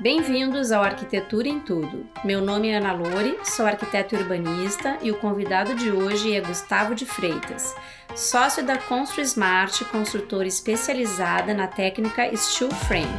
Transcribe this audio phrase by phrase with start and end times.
[0.00, 2.06] Bem-vindos ao Arquitetura em Tudo.
[2.24, 6.94] Meu nome é Ana Lore, sou arquiteto urbanista e o convidado de hoje é Gustavo
[6.94, 7.76] de Freitas,
[8.16, 13.12] sócio da Constru Smart, construtora especializada na técnica Steel Frame.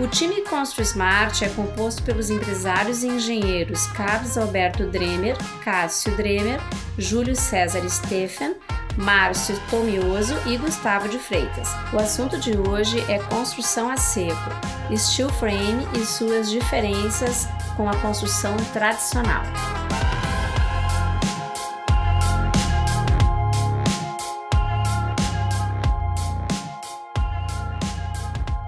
[0.00, 6.58] O time Constru Smart é composto pelos empresários e engenheiros Carlos Alberto Dremer, Cássio Dremer,
[6.98, 8.56] Júlio César Stephen,
[9.00, 11.70] Márcio Tomioso e Gustavo de Freitas.
[11.90, 14.50] O assunto de hoje é construção a seco,
[14.94, 19.42] steel frame e suas diferenças com a construção tradicional.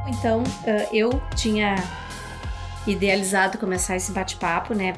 [0.07, 0.43] Então,
[0.91, 1.77] eu tinha
[2.87, 4.95] idealizado começar esse bate-papo, né?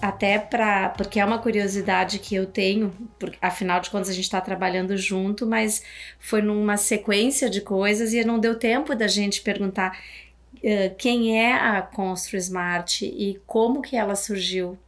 [0.00, 0.90] Até para.
[0.90, 4.96] Porque é uma curiosidade que eu tenho, porque, afinal de contas a gente está trabalhando
[4.96, 5.82] junto, mas
[6.18, 9.98] foi numa sequência de coisas e não deu tempo da gente perguntar
[10.54, 14.78] uh, quem é a Constru Smart e como que ela surgiu.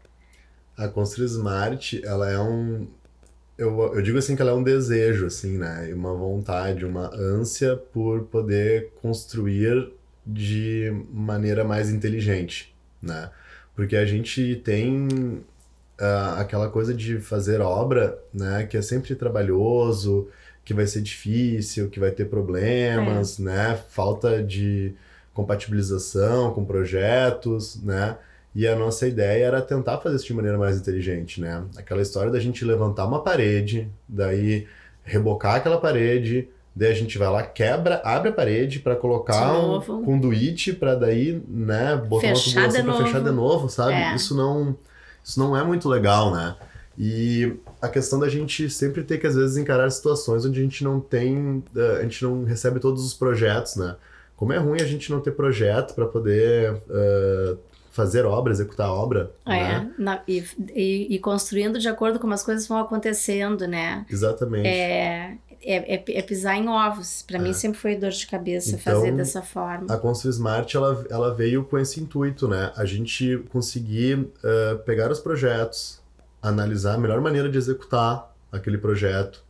[0.76, 2.86] A Constru Smart, ela é um,
[3.60, 5.92] eu, eu digo assim que ela é um desejo, assim, né?
[5.92, 9.92] Uma vontade, uma ânsia por poder construir
[10.26, 13.30] de maneira mais inteligente, né?
[13.74, 15.06] Porque a gente tem
[16.00, 18.66] uh, aquela coisa de fazer obra, né?
[18.66, 20.28] Que é sempre trabalhoso,
[20.64, 23.42] que vai ser difícil, que vai ter problemas, é.
[23.42, 23.80] né?
[23.88, 24.94] Falta de
[25.32, 28.16] compatibilização com projetos, né?
[28.54, 31.64] E a nossa ideia era tentar fazer isso de maneira mais inteligente, né?
[31.76, 34.66] Aquela história da gente levantar uma parede, daí
[35.04, 36.48] rebocar aquela parede,
[36.80, 41.42] daí a gente vai lá, quebra, abre a parede para colocar um conduíte para daí,
[41.46, 43.92] né, botar fechar uma tubulação para fechar de novo, sabe?
[43.92, 44.14] É.
[44.14, 44.74] Isso não
[45.22, 46.56] isso não é muito legal, né?
[46.98, 50.82] E a questão da gente sempre ter que às vezes encarar situações onde a gente
[50.82, 53.96] não tem, eh, a gente não recebe todos os projetos, né?
[54.34, 57.58] Como é ruim a gente não ter projeto para poder uh,
[57.90, 59.30] fazer obra, executar obra.
[59.46, 59.90] É, né?
[59.98, 60.42] na, e,
[60.74, 64.06] e, e, construindo de acordo com como as coisas vão acontecendo, né?
[64.08, 64.66] Exatamente.
[64.66, 67.22] É, é, é, é pisar em ovos.
[67.22, 67.40] Para é.
[67.40, 69.92] mim sempre foi dor de cabeça então, fazer dessa forma.
[69.92, 72.72] A Constru Smart ela, ela veio com esse intuito, né?
[72.76, 76.00] A gente conseguir uh, pegar os projetos,
[76.42, 79.44] analisar a melhor maneira de executar aquele projeto,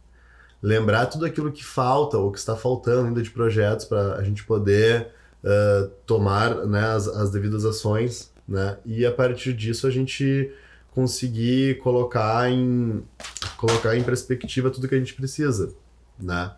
[0.62, 4.44] lembrar tudo aquilo que falta ou que está faltando ainda de projetos para a gente
[4.44, 5.08] poder
[5.44, 8.76] uh, tomar né, as, as devidas ações né?
[8.84, 10.52] E a partir disso a gente
[10.90, 13.04] conseguir colocar em
[13.56, 15.72] colocar em perspectiva tudo que a gente precisa,
[16.22, 16.52] né?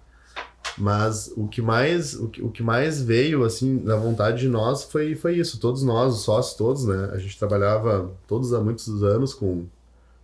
[0.78, 4.84] Mas o que mais o que, o que mais veio assim na vontade de nós
[4.84, 7.10] foi foi isso, todos nós, os sócios todos, né?
[7.12, 9.66] A gente trabalhava todos há muitos anos com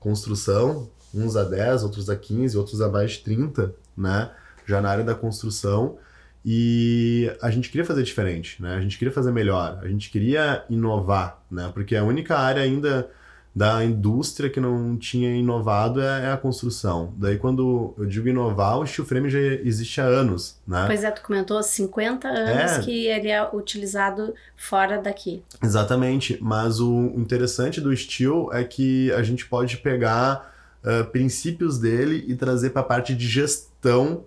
[0.00, 4.30] construção, uns a 10, outros a 15, outros a mais de 30, né?
[4.66, 5.98] Já na área da construção.
[6.44, 8.74] E a gente queria fazer diferente, né?
[8.76, 11.70] A gente queria fazer melhor, a gente queria inovar, né?
[11.74, 13.10] Porque a única área ainda
[13.58, 17.12] da indústria que não tinha inovado é, é a construção.
[17.16, 20.84] Daí quando eu digo inovar, o steel frame já existe há anos, né?
[20.86, 22.80] Pois é, tu comentou 50 anos é.
[22.82, 25.42] que ele é utilizado fora daqui.
[25.60, 30.54] Exatamente, mas o interessante do steel é que a gente pode pegar
[30.84, 34.22] uh, princípios dele e trazer para a parte de gestão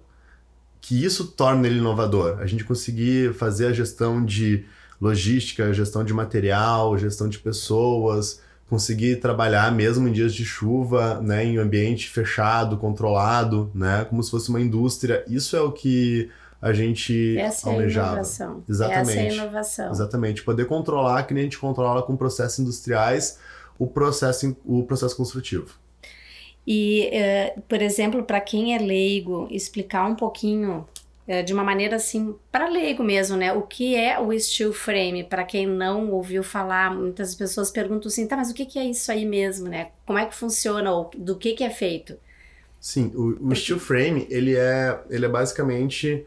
[0.81, 2.37] que isso torna ele inovador.
[2.41, 4.65] A gente conseguir fazer a gestão de
[4.99, 11.43] logística, gestão de material, gestão de pessoas, conseguir trabalhar mesmo em dias de chuva, né,
[11.43, 15.25] em ambiente fechado, controlado, né, como se fosse uma indústria.
[15.27, 18.07] Isso é o que a gente Essa almejava.
[18.07, 18.63] É a inovação.
[18.69, 19.09] Exatamente.
[19.09, 19.91] Essa é a inovação.
[19.91, 20.43] Exatamente.
[20.43, 23.39] Poder controlar, que nem a gente controla com processos industriais,
[23.77, 25.67] o processo, o processo construtivo.
[26.65, 30.87] E, uh, por exemplo, para quem é leigo, explicar um pouquinho
[31.43, 33.53] de uma maneira assim, para leigo mesmo, né?
[33.53, 35.23] O que é o steel frame?
[35.23, 38.85] Para quem não ouviu falar, muitas pessoas perguntam assim, tá, mas o que, que é
[38.85, 39.91] isso aí mesmo, né?
[40.05, 40.91] Como é que funciona?
[40.91, 42.17] Ou do que, que é feito?
[42.79, 46.25] Sim, o, o steel frame, ele é, ele é basicamente,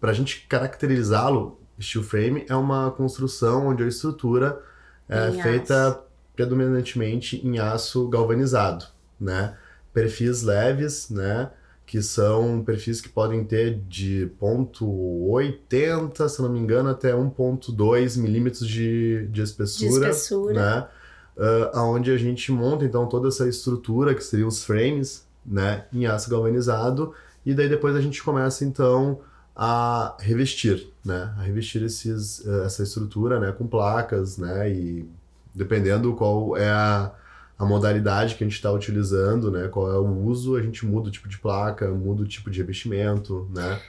[0.00, 4.60] para a gente caracterizá-lo, steel frame é uma construção onde a estrutura
[5.08, 6.00] é em feita aço.
[6.34, 8.86] predominantemente em aço galvanizado,
[9.20, 9.56] né?
[9.92, 11.50] perfis leves, né?
[11.92, 18.66] Que são perfis que podem ter de 0.80, se não me engano, até 1.2 milímetros
[18.66, 20.06] de, de espessura.
[20.06, 20.54] De espessura.
[20.54, 20.88] Né?
[21.36, 25.84] Uh, onde a gente monta, então, toda essa estrutura, que seriam os frames, né?
[25.92, 27.12] Em aço galvanizado.
[27.44, 29.20] E daí depois a gente começa, então,
[29.54, 31.34] a revestir, né?
[31.36, 33.52] A revestir esses, uh, essa estrutura, né?
[33.52, 34.72] Com placas, né?
[34.72, 35.06] E
[35.54, 37.12] dependendo qual é a
[37.58, 39.68] a modalidade que a gente está utilizando, né?
[39.68, 42.58] Qual é o uso, a gente muda o tipo de placa, muda o tipo de
[42.58, 43.80] revestimento, né?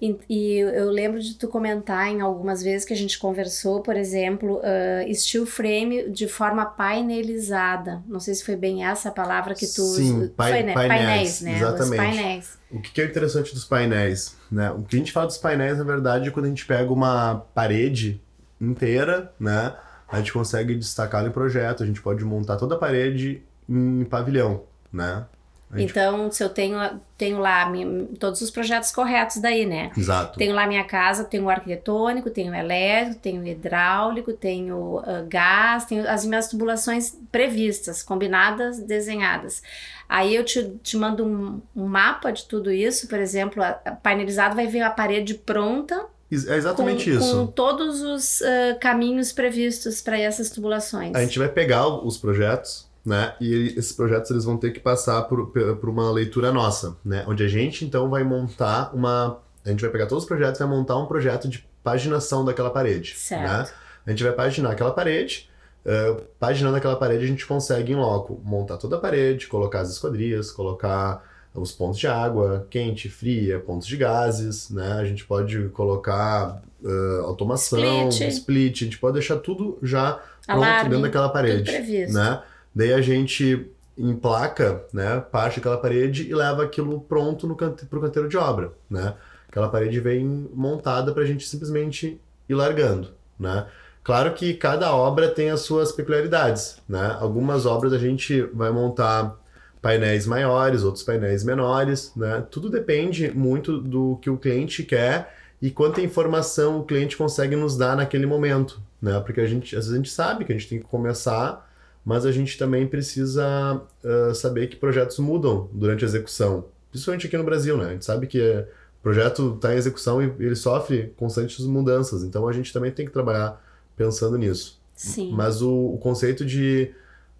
[0.00, 3.96] E, e eu lembro de tu comentar em algumas vezes que a gente conversou, por
[3.96, 8.02] exemplo, uh, steel frame de forma painelizada.
[8.08, 10.72] Não sei se foi bem essa a palavra que tu Sim, pai, foi, né?
[10.72, 11.56] painéis, painéis, né?
[11.56, 11.90] Exatamente.
[11.90, 12.58] Os painéis.
[12.70, 14.70] O que é interessante dos painéis, né?
[14.70, 17.44] O que a gente fala dos painéis, na verdade, é quando a gente pega uma
[17.54, 18.22] parede
[18.58, 19.74] inteira, né?
[20.10, 24.64] A gente consegue destacar em projeto, a gente pode montar toda a parede em pavilhão,
[24.92, 25.24] né?
[25.72, 25.90] Gente...
[25.90, 26.78] Então, se eu tenho,
[27.16, 29.92] tenho lá minha, todos os projetos corretos daí, né?
[29.96, 30.36] Exato.
[30.36, 35.24] Tenho lá minha casa, tenho o arquitetônico, tenho o elétrico, tenho o hidráulico, tenho uh,
[35.28, 39.62] gás, tenho as minhas tubulações previstas, combinadas, desenhadas.
[40.08, 43.92] Aí eu te, te mando um, um mapa de tudo isso, por exemplo, a, a
[43.92, 47.36] painelizado vai ver a parede pronta, é exatamente com, isso.
[47.36, 51.14] Com todos os uh, caminhos previstos para essas tubulações.
[51.14, 53.34] A gente vai pegar os projetos, né?
[53.40, 57.24] E esses projetos eles vão ter que passar por, por uma leitura nossa, né?
[57.26, 59.40] Onde a gente então vai montar uma.
[59.64, 62.70] A gente vai pegar todos os projetos e vai montar um projeto de paginação daquela
[62.70, 63.14] parede.
[63.16, 63.42] Certo.
[63.42, 63.66] Né?
[64.06, 65.50] A gente vai paginar aquela parede.
[65.84, 69.90] Uh, paginando aquela parede, a gente consegue em loco montar toda a parede, colocar as
[69.90, 71.24] esquadrias, colocar
[71.54, 74.92] os pontos de água quente, fria, pontos de gases, né?
[74.92, 78.32] A gente pode colocar uh, automação, split.
[78.32, 78.82] split.
[78.82, 82.42] a gente pode deixar tudo já pronto Alarme, dentro daquela parede, né?
[82.74, 83.68] Daí a gente
[83.98, 88.72] emplaca, né, parte daquela parede e leva aquilo pronto no cante pro canteiro de obra,
[88.88, 89.14] né?
[89.48, 93.08] Aquela parede vem montada para a gente simplesmente ir largando,
[93.38, 93.66] né?
[94.02, 97.16] Claro que cada obra tem as suas peculiaridades, né?
[97.20, 99.36] Algumas obras a gente vai montar
[99.80, 102.44] painéis maiores, outros painéis menores, né?
[102.50, 107.76] Tudo depende muito do que o cliente quer e quanta informação o cliente consegue nos
[107.76, 109.18] dar naquele momento, né?
[109.20, 111.68] Porque a gente, às vezes a gente sabe que a gente tem que começar,
[112.04, 117.36] mas a gente também precisa uh, saber que projetos mudam durante a execução, principalmente aqui
[117.36, 117.86] no Brasil, né?
[117.86, 122.46] A gente sabe que o projeto está em execução e ele sofre constantes mudanças, então
[122.46, 123.62] a gente também tem que trabalhar
[123.96, 124.78] pensando nisso.
[124.94, 125.32] Sim.
[125.32, 126.92] Mas o, o conceito de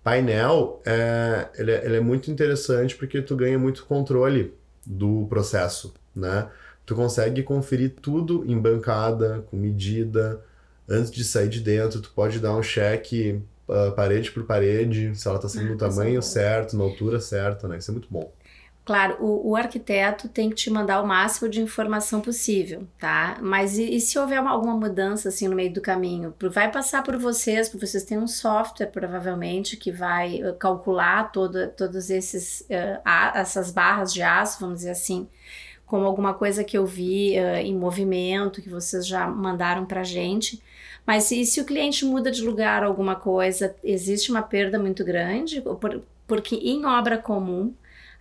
[0.03, 4.55] painel é, ele, é, ele é muito interessante porque tu ganha muito controle
[4.87, 6.49] do processo, né?
[6.87, 10.43] Tu consegue conferir tudo em bancada, com medida,
[10.89, 15.29] antes de sair de dentro, tu pode dar um cheque uh, parede por parede, se
[15.29, 17.79] ela está sendo ah, no tamanho é certo, na altura certa, né?
[17.79, 18.33] Isso é muito bom.
[18.91, 23.39] Claro, o, o, arquiteto tem que te mandar o máximo de informação possível, tá?
[23.41, 26.35] Mas e, e, se houver uma, alguma mudança assim no meio do caminho?
[26.51, 31.69] Vai passar por vocês, porque vocês têm um software provavelmente que vai uh, calcular toda,
[31.69, 35.29] todos esses uh, a, essas barras de aço, vamos dizer assim,
[35.87, 40.61] como alguma coisa que eu vi uh, em movimento que vocês já mandaram para gente.
[41.07, 45.61] Mas e se o cliente muda de lugar alguma coisa, existe uma perda muito grande?
[45.61, 47.73] Por, porque em obra comum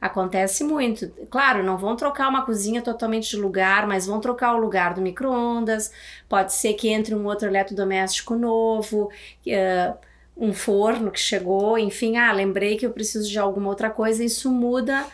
[0.02, 1.10] Acontece muito.
[1.30, 5.02] Claro, não vão trocar uma cozinha totalmente de lugar, mas vão trocar o lugar do
[5.02, 5.92] micro-ondas.
[6.28, 9.12] Pode ser que entre um outro eletrodoméstico novo,
[9.48, 9.98] uh,
[10.38, 14.24] um forno que chegou, enfim, ah, lembrei que eu preciso de alguma outra coisa.
[14.24, 15.06] Isso muda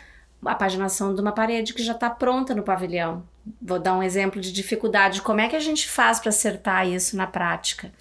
[0.44, 3.24] a paginação de uma parede que já está pronta no pavilhão.
[3.60, 5.20] Vou dar um exemplo de dificuldade.
[5.20, 7.92] Como é que a gente faz para acertar isso na prática?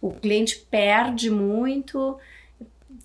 [0.00, 2.18] O cliente perde muito.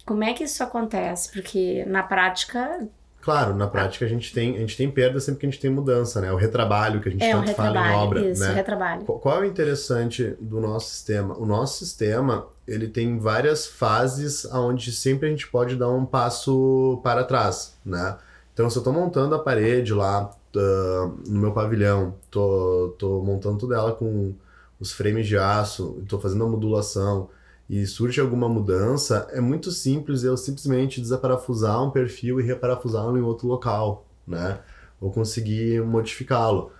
[0.05, 1.31] Como é que isso acontece?
[1.31, 2.87] Porque na prática
[3.25, 5.71] Claro, na prática a gente tem, a gente tem perda sempre que a gente tem
[5.71, 6.31] mudança, né?
[6.31, 8.53] O retrabalho que a gente é, tanto fala em obra, isso, né?
[8.53, 9.01] retrabalho.
[9.01, 11.35] Qual é o interessante do nosso sistema?
[11.35, 17.01] O nosso sistema, ele tem várias fases onde sempre a gente pode dar um passo
[17.03, 18.15] para trás, né?
[18.53, 23.57] Então, se eu estou montando a parede lá uh, no meu pavilhão, tô, tô montando
[23.57, 24.35] toda ela com
[24.79, 27.27] os frames de aço, estou fazendo a modulação,
[27.69, 33.21] e surge alguma mudança, é muito simples eu simplesmente desaparafusar um perfil e reparafusá-lo em
[33.21, 34.59] outro local, né?
[35.01, 36.71] Ou conseguir modificá-lo.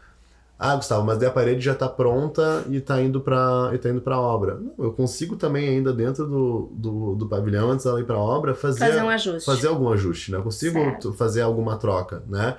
[0.57, 4.00] Ah, Gustavo, mas daí a parede já está pronta e está indo para tá indo
[4.00, 4.55] para obra.
[4.55, 8.55] Não, eu consigo também ainda dentro do, do, do pavilhão antes dela ir para obra
[8.55, 10.38] fazer fazer um ajuste, fazer algum ajuste, né?
[10.38, 11.13] Eu consigo certo.
[11.13, 12.57] fazer alguma troca, né?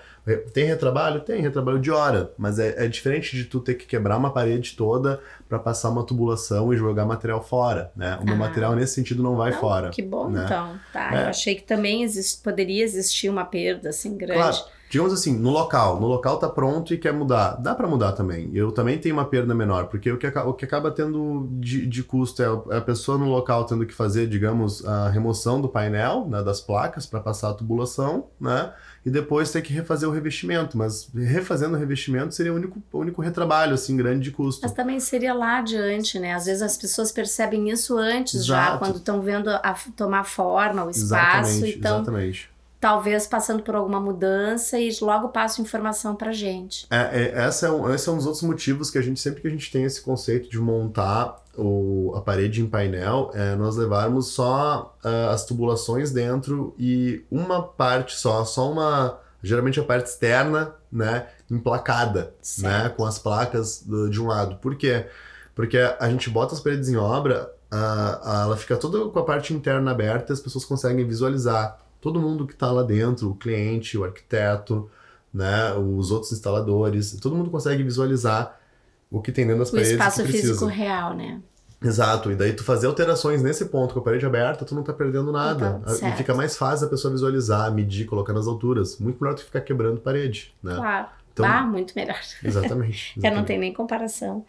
[0.52, 4.18] Tem retrabalho, tem retrabalho de hora, mas é, é diferente de tu ter que quebrar
[4.18, 8.18] uma parede toda para passar uma tubulação e jogar material fora, né?
[8.20, 8.38] O meu ah.
[8.38, 9.88] material nesse sentido não vai não, fora.
[9.88, 10.42] Que bom, né?
[10.44, 10.78] então.
[10.92, 11.24] Tá, é.
[11.24, 14.40] eu achei que também existe, poderia existir uma perda assim grande.
[14.40, 18.12] Claro digamos assim, no local, no local tá pronto e quer mudar, dá para mudar
[18.12, 18.50] também.
[18.54, 22.02] Eu também tenho uma perda menor, porque o que, o que acaba tendo de, de
[22.02, 26.42] custo é a pessoa no local tendo que fazer, digamos, a remoção do painel, né,
[26.42, 28.72] das placas para passar a tubulação, né?
[29.04, 32.98] E depois ter que refazer o revestimento, mas refazendo o revestimento seria o único, o
[32.98, 34.62] único retrabalho, assim, grande de custo.
[34.62, 36.34] Mas também seria lá adiante, né?
[36.34, 38.46] Às vezes as pessoas percebem isso antes Exato.
[38.46, 41.50] já, quando estão vendo a, tomar forma, o espaço.
[41.50, 42.55] Exatamente, então, exatamente
[42.86, 46.86] talvez passando por alguma mudança e logo passa informação para gente.
[46.88, 49.42] É, é, essa é um, esse é um dos outros motivos que a gente sempre
[49.42, 53.74] que a gente tem esse conceito de montar o, a parede em painel, é nós
[53.74, 60.06] levarmos só uh, as tubulações dentro e uma parte só, só uma geralmente a parte
[60.06, 62.84] externa, né, emplacada, né, certo.
[62.84, 64.58] né, com as placas do, de um lado.
[64.58, 65.06] Por quê?
[65.56, 69.52] Porque a gente bota as paredes em obra, a, ela fica toda com a parte
[69.52, 74.04] interna aberta, as pessoas conseguem visualizar todo mundo que está lá dentro, o cliente, o
[74.04, 74.88] arquiteto,
[75.34, 78.60] né, os outros instaladores, todo mundo consegue visualizar
[79.10, 79.90] o que tem dentro das o paredes.
[79.90, 81.40] O espaço físico real, né?
[81.82, 84.92] Exato, e daí tu fazer alterações nesse ponto com a parede aberta, tu não tá
[84.92, 85.80] perdendo nada.
[85.84, 88.98] Tá, e fica mais fácil a pessoa visualizar, medir, colocar nas alturas.
[88.98, 90.76] Muito melhor do que ficar quebrando parede, né?
[90.76, 91.08] Claro.
[91.36, 92.18] Então, ah, muito melhor.
[92.42, 93.12] Exatamente.
[93.20, 94.44] Já não tem nem comparação.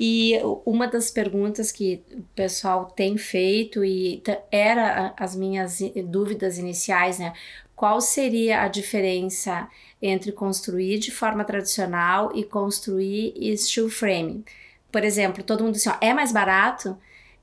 [0.00, 7.18] E uma das perguntas que o pessoal tem feito e era as minhas dúvidas iniciais,
[7.18, 7.34] né?
[7.76, 9.68] Qual seria a diferença
[10.00, 14.42] entre construir de forma tradicional e construir steel frame?
[14.90, 16.96] Por exemplo, todo mundo diz assim, ó, é mais barato?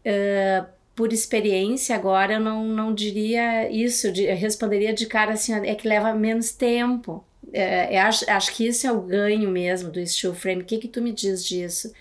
[0.03, 0.65] Uh,
[0.95, 5.87] por experiência agora eu não, não diria isso, eu responderia de cara assim, é que
[5.87, 10.33] leva menos tempo é, é, acho, acho que isso é o ganho mesmo do steel
[10.33, 10.61] frame.
[10.61, 11.91] O que, que tu me diz disso?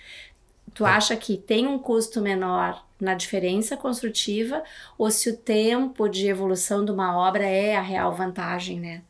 [0.73, 0.89] Tu é.
[0.89, 4.63] acha que tem um custo menor na diferença construtiva
[4.97, 9.01] ou se o tempo de evolução de uma obra é a real vantagem, né?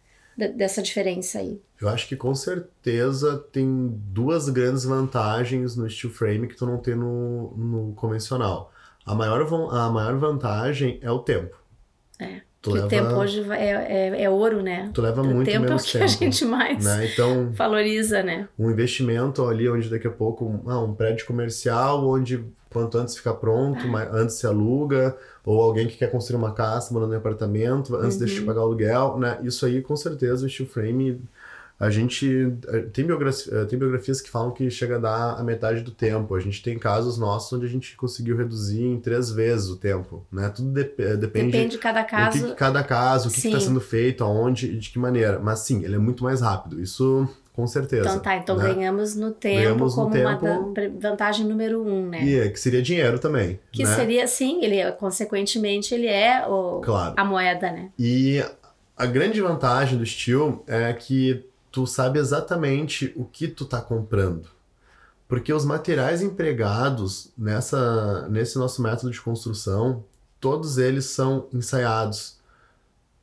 [0.47, 1.61] dessa diferença aí?
[1.81, 6.77] Eu acho que com certeza tem duas grandes vantagens no steel frame que tu não
[6.77, 8.71] tem no, no convencional.
[9.05, 9.41] A maior,
[9.71, 11.57] a maior vantagem é o tempo.
[12.17, 12.41] É.
[12.61, 12.87] Tu que leva...
[12.87, 14.89] o tempo hoje é, é, é, ouro, né?
[14.93, 17.09] Tu leva o muito tempo menos é o que tempo, a gente mais né?
[17.11, 18.49] então, valoriza, né?
[18.57, 23.33] Um investimento ali onde daqui a pouco ah, um prédio comercial onde quanto antes fica
[23.33, 24.09] pronto, ah.
[24.11, 28.25] antes se aluga, ou alguém que quer construir uma casa morando em apartamento, antes uhum.
[28.25, 29.39] deixa de pagar o aluguel, né?
[29.41, 31.21] Isso aí com certeza o steel frame
[31.79, 32.51] a gente
[32.91, 36.35] tem, biografia, eh, tem biografias que falam que chega a dar a metade do tempo.
[36.35, 40.25] A gente tem casos nossos onde a gente conseguiu reduzir em três vezes o tempo,
[40.29, 40.49] né?
[40.49, 42.49] Tudo de, eh, depende, depende de cada caso.
[42.49, 45.39] Que, cada caso, o que está sendo feito, aonde e de que maneira.
[45.39, 46.81] Mas sim, ele é muito mais rápido.
[46.81, 48.09] Isso com certeza.
[48.09, 48.73] Então tá, então né?
[48.73, 52.23] ganhamos no tempo ganhamos como no tempo, uma vantagem número um, né?
[52.23, 53.57] E é, que seria dinheiro também.
[53.71, 53.95] Que né?
[53.95, 57.13] seria, sim, ele consequentemente ele é o, claro.
[57.15, 57.89] a moeda, né?
[57.97, 58.43] E
[58.97, 64.49] a grande vantagem do steel é que tu sabe exatamente o que tu tá comprando.
[65.27, 70.03] Porque os materiais empregados nessa, nesse nosso método de construção,
[70.39, 72.37] todos eles são ensaiados.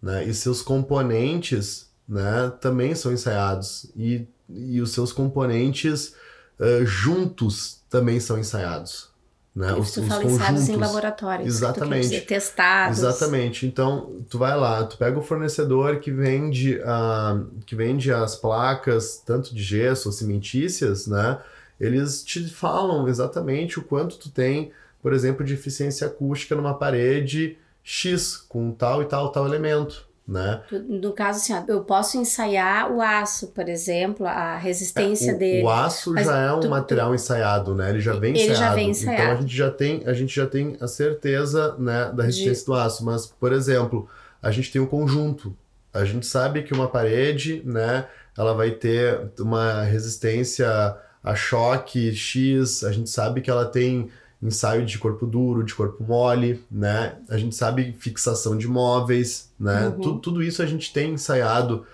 [0.01, 0.25] Né?
[0.25, 3.87] E seus componentes né, também são ensaiados.
[3.97, 6.15] E, e os seus componentes
[6.61, 9.09] uh, juntos também são ensaiados.
[9.57, 9.73] Né?
[9.73, 10.69] Os, os fala conjuntos.
[10.69, 11.49] em laboratórios.
[11.49, 12.03] Exatamente.
[12.03, 12.99] Dizer, testados.
[12.99, 13.67] Exatamente.
[13.67, 19.23] Então, tu vai lá, tu pega o fornecedor que vende, uh, que vende as placas,
[19.25, 21.39] tanto de gesso ou cimentícias, né?
[21.81, 24.73] Eles te falam exatamente o quanto tu tem,
[25.03, 30.61] por exemplo, de eficiência acústica numa parede X, com tal e tal, tal elemento né?
[30.89, 35.63] No caso, assim, eu posso ensaiar o aço, por exemplo, a resistência é, o, dele.
[35.63, 37.91] O aço já é um tu, material ensaiado, né?
[37.91, 38.59] Ele já vem ele ensaiado.
[38.59, 39.23] Já vem ensaiado.
[39.23, 42.67] Então a gente já tem, a gente já tem a certeza, né, da resistência De...
[42.67, 43.05] do aço.
[43.05, 44.09] Mas, por exemplo,
[44.43, 45.57] a gente tem um conjunto.
[45.95, 48.07] A gente sabe que uma parede, né,
[48.37, 54.09] ela vai ter uma resistência a choque X, a gente sabe que ela tem
[54.47, 57.17] ensaio de corpo duro, de corpo mole, né?
[57.29, 59.89] A gente sabe fixação de móveis, né?
[59.89, 60.01] Uhum.
[60.01, 61.87] Tudo, tudo isso a gente tem ensaiado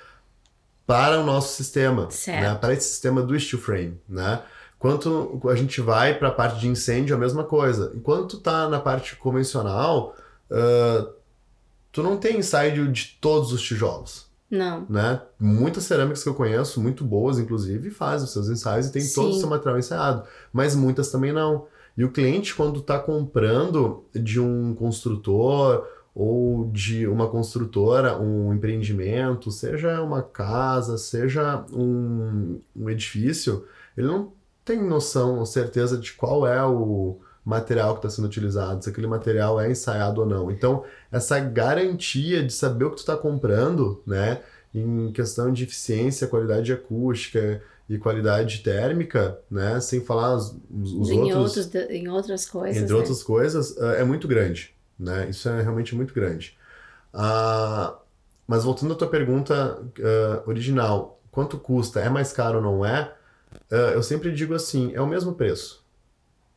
[0.86, 2.54] para o nosso sistema, né?
[2.54, 4.42] Para esse sistema do steel frame, né?
[4.78, 7.92] Quanto a gente vai para a parte de incêndio, a mesma coisa.
[7.94, 10.16] Enquanto tu tá na parte convencional,
[10.50, 11.08] uh,
[11.92, 14.26] tu não tem ensaio de todos os tijolos.
[14.50, 14.84] Não.
[14.90, 15.22] Né?
[15.40, 19.14] Muitas cerâmicas que eu conheço, muito boas inclusive, fazem os seus ensaios e tem Sim.
[19.14, 20.24] todo o seu material ensaiado.
[20.52, 21.66] Mas muitas também não.
[21.96, 29.50] E o cliente, quando está comprando de um construtor ou de uma construtora, um empreendimento,
[29.50, 34.32] seja uma casa, seja um, um edifício, ele não
[34.64, 39.06] tem noção ou certeza de qual é o material que está sendo utilizado, se aquele
[39.06, 40.50] material é ensaiado ou não.
[40.50, 44.40] Então, essa garantia de saber o que tu está comprando, né,
[44.74, 49.80] em questão de eficiência, qualidade acústica, e qualidade térmica, né?
[49.80, 52.82] Sem falar os, os em outros, outros, em outras coisas.
[52.82, 52.98] Entre né?
[52.98, 55.28] outras coisas, eh, é muito grande, né?
[55.28, 56.56] Isso é realmente muito grande.
[57.12, 57.94] Uh,
[58.46, 62.00] mas voltando à tua pergunta uh, original, quanto custa?
[62.00, 63.12] É mais caro ou não é?
[63.70, 65.84] Uh, eu sempre digo assim, é o mesmo preço.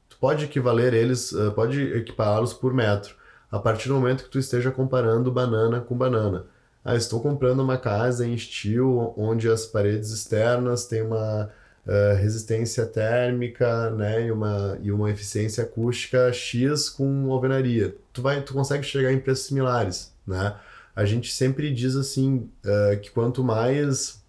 [0.08, 3.15] Tu pode equivaler eles, pode equipará-los por metro,
[3.51, 6.46] a partir do momento que tu esteja comparando banana com banana.
[6.86, 11.50] Ah, estou comprando uma casa em estilo onde as paredes externas têm uma
[11.86, 17.96] uh, resistência térmica, né, e uma, e uma eficiência acústica X com alvenaria.
[18.13, 20.56] Tu vai, tu consegue chegar em preços similares, né?
[20.96, 24.24] A gente sempre diz assim uh, que quanto mais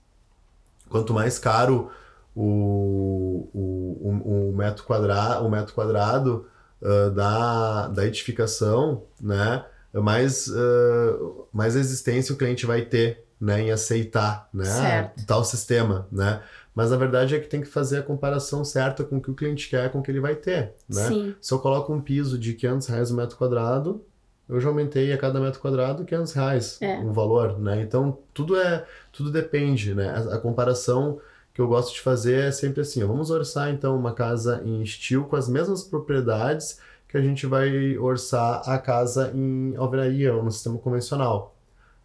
[0.89, 1.91] quanto mais caro
[2.35, 6.47] o, o, o, metro quadrado, o metro quadrado
[6.81, 9.65] uh, da, da edificação, né?
[10.01, 15.27] Mais, uh, mais resistência o cliente vai ter né, em aceitar né, certo.
[15.27, 16.43] tal sistema, né?
[16.75, 19.35] Mas a verdade é que tem que fazer a comparação certa com o que o
[19.35, 21.09] cliente quer, com o que ele vai ter, né?
[21.09, 21.35] Sim.
[21.41, 24.05] Se eu coloco um piso de 500 reais o metro quadrado,
[24.49, 26.99] eu já aumentei a cada metro quadrado 500 reais É.
[26.99, 27.81] o valor, né?
[27.81, 30.11] Então, tudo é, tudo depende, né?
[30.11, 31.19] A, a comparação
[31.53, 35.25] que eu gosto de fazer é sempre assim, vamos orçar então uma casa em estilo
[35.25, 40.51] com as mesmas propriedades que a gente vai orçar a casa em alvenaria ou no
[40.51, 41.55] sistema convencional.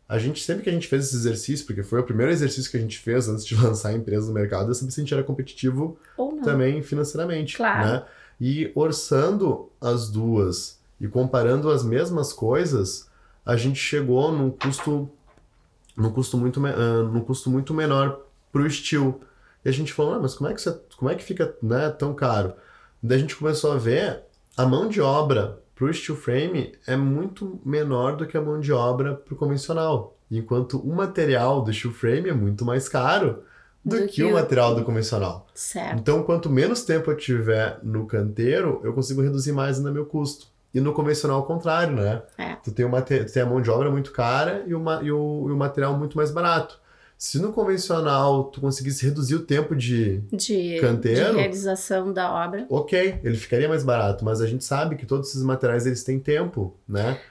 [0.07, 2.77] A gente, sempre que a gente fez esse exercício, porque foi o primeiro exercício que
[2.77, 5.13] a gente fez antes de lançar a empresa no mercado, é saber se a gente
[5.13, 5.97] era competitivo
[6.43, 7.87] também financeiramente, Claro.
[7.87, 8.03] né?
[8.39, 13.07] E orçando as duas e comparando as mesmas coisas,
[13.45, 15.09] a gente chegou num custo
[15.95, 19.21] num custo muito ah, num custo muito menor pro estilo.
[19.63, 21.89] E a gente falou, ah, mas como é que você, como é que fica, né,
[21.91, 22.53] tão caro?
[23.01, 24.23] Daí a gente começou a ver
[24.57, 28.71] a mão de obra pro steel frame é muito menor do que a mão de
[28.71, 30.15] obra pro convencional.
[30.29, 33.43] Enquanto o material do steel frame é muito mais caro
[33.83, 35.47] do, Do que, que o o- material do convencional.
[35.53, 35.99] Certo.
[35.99, 40.47] Então, quanto menos tempo eu tiver no canteiro, eu consigo reduzir mais ainda meu custo.
[40.73, 42.21] E no convencional, ao contrário, né?
[42.37, 42.55] É.
[42.63, 45.47] Tu tem, uma tu tem a mão de obra muito cara e, uma, e, o,
[45.49, 46.79] e o material muito mais barato.
[47.21, 50.23] Se no convencional tu conseguisse reduzir o tempo de.
[50.33, 51.29] De, Canteiro?
[51.29, 52.65] de realização da obra.
[52.67, 56.19] Ok, ele ficaria mais barato, mas a gente sabe que todos esses materiais eles têm
[56.19, 57.21] tempo, né?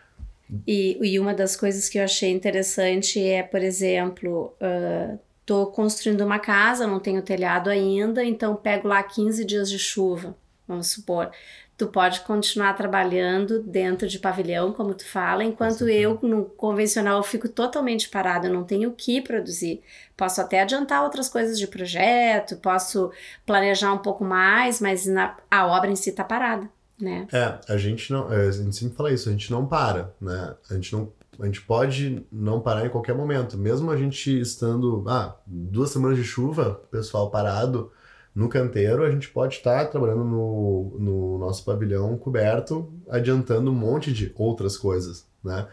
[0.65, 6.21] E, e uma das coisas que eu achei interessante é, por exemplo, ah, tô construindo
[6.21, 10.37] uma casa, não tenho telhado ainda, então pego lá 15 dias de chuva,
[10.69, 11.33] vamos supor.
[11.81, 17.23] Tu pode continuar trabalhando dentro de pavilhão, como tu fala, enquanto eu, no convencional, eu
[17.23, 19.81] fico totalmente parado, eu não tenho o que produzir.
[20.15, 23.11] Posso até adiantar outras coisas de projeto, posso
[23.47, 26.69] planejar um pouco mais, mas na- a obra em si tá parada,
[27.01, 27.27] né?
[27.33, 28.31] É, a gente não.
[28.31, 30.55] é, A gente sempre fala isso, a gente não para, né?
[30.71, 31.11] A gente não.
[31.41, 33.57] A gente pode não parar em qualquer momento.
[33.57, 37.91] Mesmo a gente estando, ah, duas semanas de chuva, pessoal parado
[38.41, 44.13] no canteiro, a gente pode estar trabalhando no, no nosso pavilhão coberto, adiantando um monte
[44.13, 45.67] de outras coisas, né?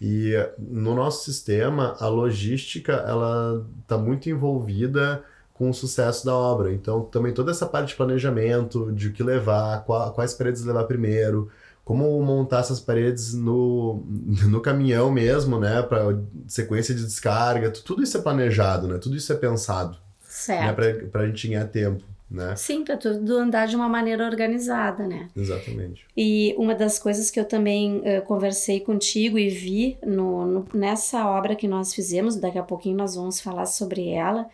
[0.00, 5.22] E no nosso sistema, a logística, ela está muito envolvida
[5.54, 6.72] com o sucesso da obra.
[6.72, 10.84] Então, também toda essa parte de planejamento, de o que levar, qua- quais paredes levar
[10.84, 11.48] primeiro,
[11.84, 14.02] como montar essas paredes no,
[14.48, 18.98] no caminhão mesmo, né, para sequência de descarga, tu- tudo isso é planejado, né?
[18.98, 21.10] Tudo isso é pensado, né, Certo.
[21.10, 22.56] para a gente ganhar tempo, né?
[22.56, 25.28] Sim, para tudo andar de uma maneira organizada, né?
[25.36, 26.04] Exatamente.
[26.16, 31.26] E uma das coisas que eu também eh, conversei contigo e vi no, no- nessa
[31.28, 34.48] obra que nós fizemos, daqui a pouquinho nós vamos falar sobre ela.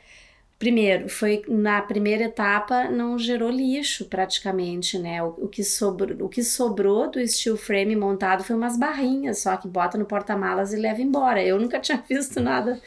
[0.59, 5.23] Primeiro, foi na primeira etapa não gerou lixo praticamente, né?
[5.23, 9.57] O, o que sobrou, o que sobrou do steel frame montado foi umas barrinhas, só
[9.57, 11.41] que bota no porta-malas e leva embora.
[11.41, 12.81] Eu nunca tinha visto nada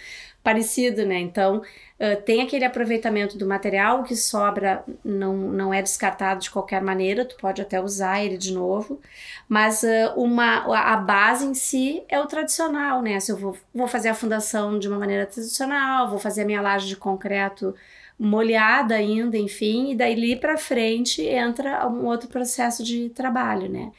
[0.43, 1.19] parecido, né?
[1.19, 1.61] Então,
[1.99, 7.25] eh, tem aquele aproveitamento do material, que sobra não, não é descartado de qualquer maneira,
[7.25, 8.99] tu pode até usar ele de novo,
[9.47, 13.19] mas eh, uma, a base em si é o tradicional, né?
[13.19, 16.61] Se eu vou, vou fazer a fundação de uma maneira tradicional, vou fazer a minha
[16.61, 17.75] laje de concreto
[18.17, 23.91] molhada ainda, enfim, e daí para frente entra um outro processo de trabalho, né?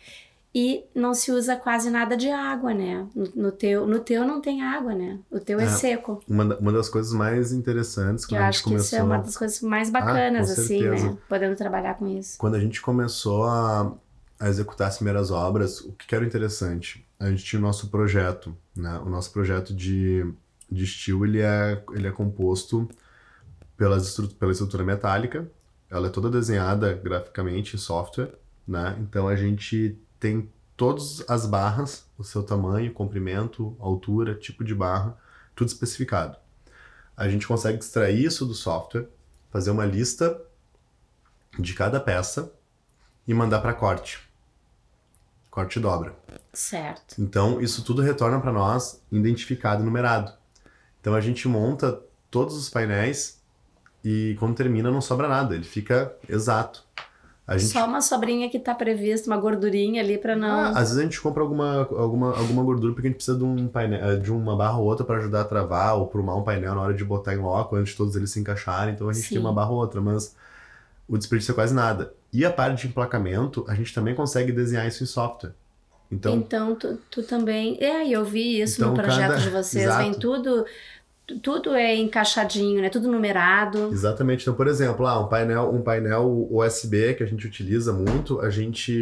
[0.55, 3.07] E não se usa quase nada de água, né?
[3.15, 5.19] No, no teu, no teu não tem água, né?
[5.31, 5.69] O teu é, É.
[5.69, 6.21] seco.
[6.29, 9.62] Uma, uma das coisas mais interessantes Que eu acho que isso é uma das coisas
[9.62, 11.17] mais bacanas, com assim, né?
[11.27, 12.37] Podendo trabalhar com isso.
[12.37, 13.95] Quando a gente começou a,
[14.38, 17.07] a executar as primeiras obras, o que era interessante?
[17.19, 18.99] A gente tinha o nosso projeto, né?
[18.99, 20.31] O nosso projeto de,
[20.71, 22.87] de estilo, ele é, ele é composto
[23.75, 25.51] pelas estru pela estrutura metálica,
[25.91, 28.35] ela é toda desenhada graficamente em software,
[28.69, 28.97] né?
[29.01, 35.18] Então a gente tem todas as barras, o seu tamanho, comprimento, altura, tipo de barra,
[35.52, 36.37] tudo especificado.
[37.16, 39.08] A gente consegue extrair isso do software,
[39.50, 40.40] fazer uma lista
[41.58, 42.52] de cada peça
[43.26, 44.20] e mandar para corte.
[45.50, 46.14] Corte e dobra.
[46.52, 47.20] Certo.
[47.20, 50.32] Então, isso tudo retorna para nós identificado e numerado.
[51.00, 53.42] Então, a gente monta todos os painéis
[54.04, 56.85] e quando termina não sobra nada, ele fica exato.
[57.59, 57.73] Gente...
[57.73, 60.49] Só uma sobrinha que tá prevista, uma gordurinha ali para não.
[60.49, 63.45] Ah, às vezes a gente compra alguma, alguma, alguma gordura porque a gente precisa de
[63.45, 66.75] um painel, de uma barra ou outra para ajudar a travar ou prumar um painel
[66.75, 68.95] na hora de botar em loco antes de todos eles se encaixarem.
[68.95, 69.35] Então a gente Sim.
[69.35, 70.35] tem uma barra ou outra, mas
[71.09, 72.12] o desperdício é quase nada.
[72.33, 75.53] E a parte de emplacamento, a gente também consegue desenhar isso em software.
[76.11, 77.77] Então, Então, tu, tu também.
[77.81, 79.85] É, eu vi isso Então, no projeto cada- de vocês.
[79.97, 80.21] Vem Exato.
[80.21, 80.67] tudo.
[81.40, 82.88] Tu- Tudo é encaixadinho, né?
[82.88, 83.90] Tudo numerado.
[83.92, 84.42] Exatamente.
[84.42, 88.51] Então, por exemplo, ah, um painel, um painel USB que a gente utiliza muito, a
[88.51, 88.92] gente,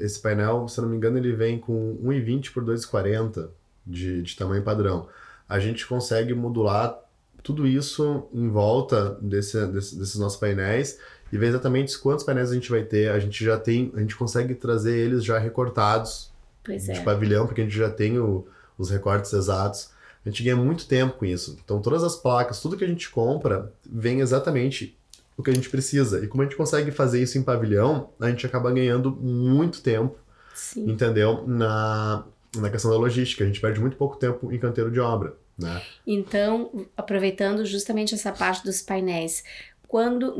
[0.00, 3.48] esse painel, se não me engano, ele vem com 1,20 por 2,40
[3.86, 5.08] de, de tamanho padrão.
[5.48, 6.98] A gente consegue modular
[7.42, 10.98] tudo isso em volta desse, desse- desses nossos painéis
[11.32, 13.10] e ver exatamente quantos painéis a gente vai ter.
[13.10, 16.30] A gente já tem, a gente consegue trazer eles já recortados
[16.64, 17.00] Pois de é.
[17.02, 18.46] pavilhão, porque a gente já tem o-
[18.76, 19.90] os recortes exatos.
[20.24, 21.58] A gente ganha muito tempo com isso.
[21.64, 24.96] Então, todas as placas, tudo que a gente compra, vem exatamente
[25.36, 26.22] o que a gente precisa.
[26.22, 30.18] E como a gente consegue fazer isso em pavilhão, a gente acaba ganhando muito tempo,
[30.52, 30.90] Sim.
[30.90, 31.46] entendeu?
[31.46, 32.24] Na,
[32.56, 33.44] na questão da logística.
[33.44, 35.80] A gente perde muito pouco tempo em canteiro de obra, né?
[36.06, 39.44] Então, aproveitando justamente essa parte dos painéis,
[39.88, 40.34] quando,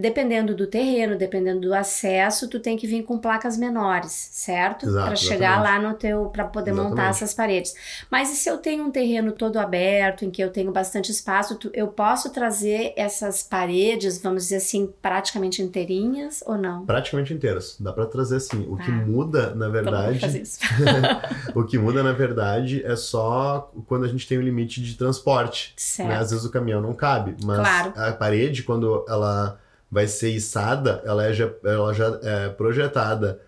[0.00, 4.90] dependendo do terreno, dependendo do acesso, tu tem que vir com placas menores, certo?
[4.92, 7.10] Para chegar lá no teu, para poder montar Exatamente.
[7.16, 7.74] essas paredes.
[8.08, 11.56] Mas e se eu tenho um terreno todo aberto, em que eu tenho bastante espaço,
[11.56, 16.86] tu- eu posso trazer essas paredes, vamos dizer assim, praticamente inteirinhas ou não?
[16.86, 17.76] Praticamente inteiras.
[17.80, 18.64] Dá pra trazer assim.
[18.68, 18.94] O que Ah.
[18.94, 20.58] muda, na verdade, isso.
[21.54, 25.72] o que muda, na verdade, é só quando a gente tem o limite de transporte.
[25.76, 26.08] Certo.
[26.10, 26.16] né?
[26.16, 27.92] Às vezes o caminhão não cabe, mas Claro.
[27.96, 29.58] a parede, quando ela
[29.90, 33.40] vai ser içada, ela, é já, ela já é projetada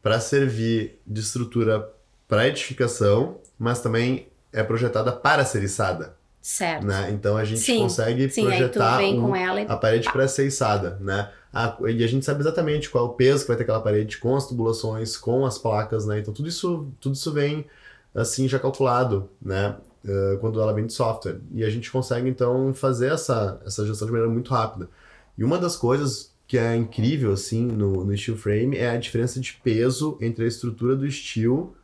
[0.00, 1.90] para servir de estrutura
[2.28, 6.86] para edificação, mas também é projetada para ser içada, Certo.
[6.86, 7.10] né?
[7.10, 10.46] Então a gente Sim, consegue Sim, projetar um- com ela e a parede para ser
[10.46, 11.28] içada, né?
[11.52, 14.18] A- e a gente sabe exatamente qual é o peso que vai ter aquela parede
[14.18, 16.20] com as tubulações, com as placas, né?
[16.20, 17.66] Então tudo isso, tudo isso vem
[18.14, 19.74] assim já calculado, né?
[20.02, 21.40] Eh, quando ela vem de software.
[21.52, 24.88] E a gente consegue então fazer essa, essa gestão de maneira muito rápida.
[25.36, 29.38] E uma das coisas que é incrível assim no, no steel frame é a diferença
[29.38, 31.74] de peso entre a estrutura do steel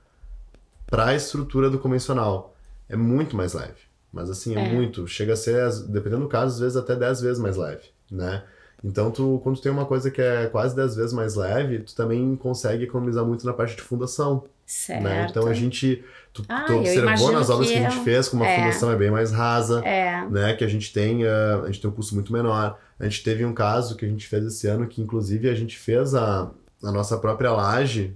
[0.87, 2.55] para a estrutura do convencional.
[2.89, 3.87] É muito mais leve.
[4.13, 4.73] Mas assim, é, É.
[4.73, 5.07] muito.
[5.07, 8.45] Chega a ser, dependendo do caso, às vezes até 10 vezes mais leve, né?
[8.83, 11.95] Então, tu, quando tu tem uma coisa que é quase 10 vezes mais leve, tu
[11.95, 15.03] também consegue economizar muito na parte de fundação, certo.
[15.03, 15.27] né?
[15.31, 16.05] Então, a gente...
[16.33, 18.57] Tu, Ah, tu observou nas obras que, que a gente fez, como a é.
[18.59, 20.55] fundação é bem mais rasa, É, né?
[20.55, 22.79] Que a gente tem, ah, a gente tem um custo muito menor.
[22.99, 25.79] A gente teve um caso que a gente fez esse ano que, inclusive, a gente
[25.79, 26.51] fez a,
[26.83, 28.15] a nossa própria laje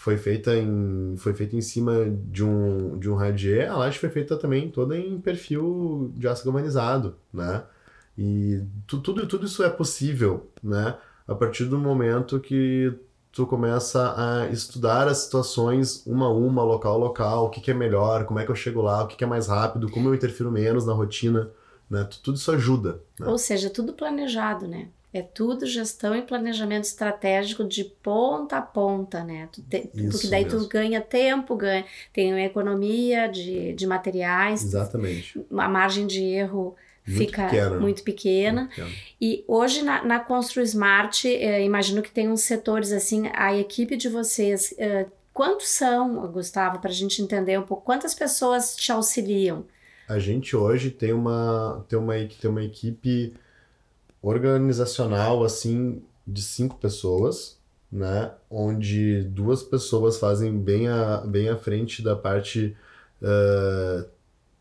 [0.00, 3.70] foi feita em foi feita em cima de um de um radier.
[3.70, 7.64] A laje foi feita também toda em perfil de aço galvanizado, né?
[8.16, 10.96] E tu, tudo tudo isso é possível, né?
[11.28, 12.94] A partir do momento que
[13.32, 17.70] tu começa a estudar as situações uma a uma, local a local, o que, que
[17.70, 20.08] é melhor, como é que eu chego lá, o que, que é mais rápido, como
[20.08, 21.50] eu interfiro menos na rotina,
[21.88, 22.04] né?
[22.04, 23.26] Tu- Tudo isso ajuda, né?
[23.28, 24.88] Ou seja, tudo planejado, né?
[25.12, 29.48] É tudo gestão e planejamento estratégico de ponta a ponta, né?
[29.68, 30.60] Te- porque daí mesmo.
[30.60, 35.44] tu ganha tempo, ganha, tem uma economia de, de materiais, Exatamente.
[35.50, 36.76] a margem de erro
[37.10, 37.78] Muito fica pequena.
[37.78, 38.60] muito pequena.
[38.62, 38.90] Muito pequena.
[39.20, 43.96] E hoje na, na Constru Smart, eh, imagino que tem uns setores assim, a equipe
[43.96, 48.92] de vocês, eh, quantos são, Gustavo, para a gente entender um pouco, quantas pessoas te
[48.92, 49.64] auxiliam?
[50.08, 53.34] A gente hoje tem uma, tem uma, tem uma equipe
[54.22, 57.58] organizacional, assim, de cinco pessoas,
[57.90, 58.32] né?
[58.50, 62.76] Onde duas pessoas fazem bem, a, bem à frente da parte
[63.22, 64.04] eh,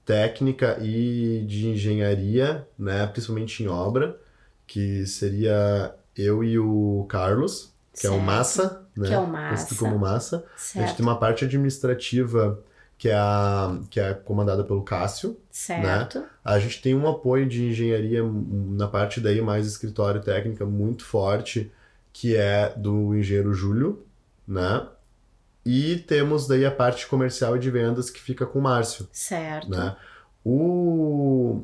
[0.10, 3.06] técnica e de engenharia, né?
[3.06, 4.20] Principalmente em obra,
[4.66, 8.26] que seria eu e o Carlos, que é o Certo.
[8.26, 9.08] Massa, né?
[9.08, 9.76] Que é o Massa.
[9.76, 10.38] como Massa.
[10.38, 12.60] A gente Certo, tem uma parte administrativa
[12.98, 15.38] que é, a, que é comandada pelo Cássio.
[15.52, 16.24] certo.
[16.44, 21.72] A gente tem um apoio de engenharia na parte daí mais escritório técnica muito forte,
[22.12, 24.04] que é do engenheiro Júlio,
[24.48, 24.88] né?
[25.66, 29.70] E temos daí a parte comercial e de vendas que fica com o Márcio, Certo.
[29.70, 29.96] né?
[30.44, 31.64] O,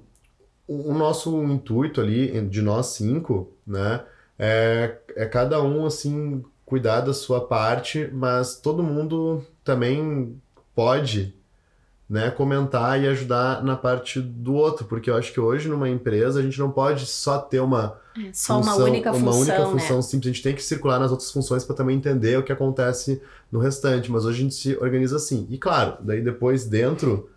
[0.68, 4.04] o nosso intuito ali, de nós cinco, né?
[4.38, 10.40] É, é cada um, assim, cuidar da sua parte, mas todo mundo também
[10.76, 11.35] pode,
[12.10, 16.40] né, comentar e ajudar na parte do outro, porque eu acho que hoje numa empresa
[16.40, 19.60] a gente não pode só ter uma É, Só uma função- única função, uma única
[19.60, 19.72] né?
[19.72, 22.52] função simples, a gente tem que circular nas outras funções para também entender o que
[22.52, 25.46] acontece no restante, mas hoje a gente se organiza assim.
[25.50, 27.30] E claro, daí depois dentro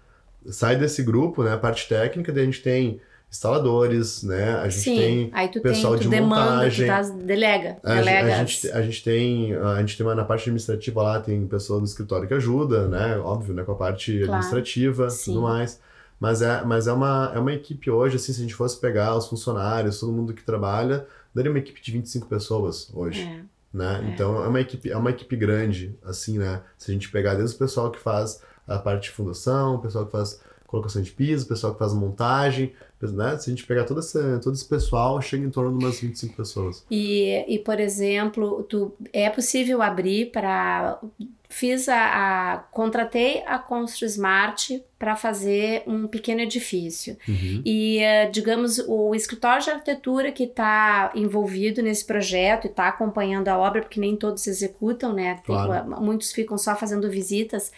[0.47, 4.55] sai desse grupo, né, a parte técnica, daí a gente tem instaladores, né?
[4.57, 6.89] A gente Sim, tem aí tu pessoal tem, tu de demanda, montagem.
[6.89, 8.35] tu delega, a, delega.
[8.35, 11.79] a gente, a gente tem a gente tem uma, na parte administrativa lá tem pessoa
[11.79, 13.19] do escritório que ajuda, né?
[13.19, 13.63] Óbvio, né?
[13.65, 14.33] Com a parte Claro.
[14.33, 15.33] administrativa, Sim.
[15.33, 15.81] tudo mais.
[16.19, 19.15] Mas é, mas é uma é uma equipe hoje assim, se a gente fosse pegar
[19.17, 23.43] os funcionários, todo mundo que trabalha, daria uma equipe de 25 pessoas hoje É.
[23.73, 24.03] né?
[24.05, 24.11] É.
[24.15, 26.63] Então é uma equipe, é uma equipe grande, assim, né?
[26.77, 30.05] Se a gente pegar desde o pessoal que faz a parte de fundação, o pessoal
[30.07, 33.39] que faz colocação de piso, o pessoal que faz montagem, né?
[33.39, 36.37] Se a gente pegar todo esse, todo esse pessoal, chega em torno de umas 25
[36.37, 36.85] pessoas.
[36.91, 41.01] E, e, por exemplo, tu, é possível abrir para.
[41.49, 42.59] Fiz a, a.
[42.59, 47.17] Contratei a Constru Smart para fazer um pequeno edifício.
[47.27, 47.63] Uhum.
[47.65, 53.49] E, eh, digamos, o escritório de arquitetura que está envolvido nesse projeto e está acompanhando
[53.49, 55.37] a obra, porque nem todos executam, né?
[55.37, 56.03] Tem- Claro.
[56.03, 57.73] muitos ficam só fazendo visitas.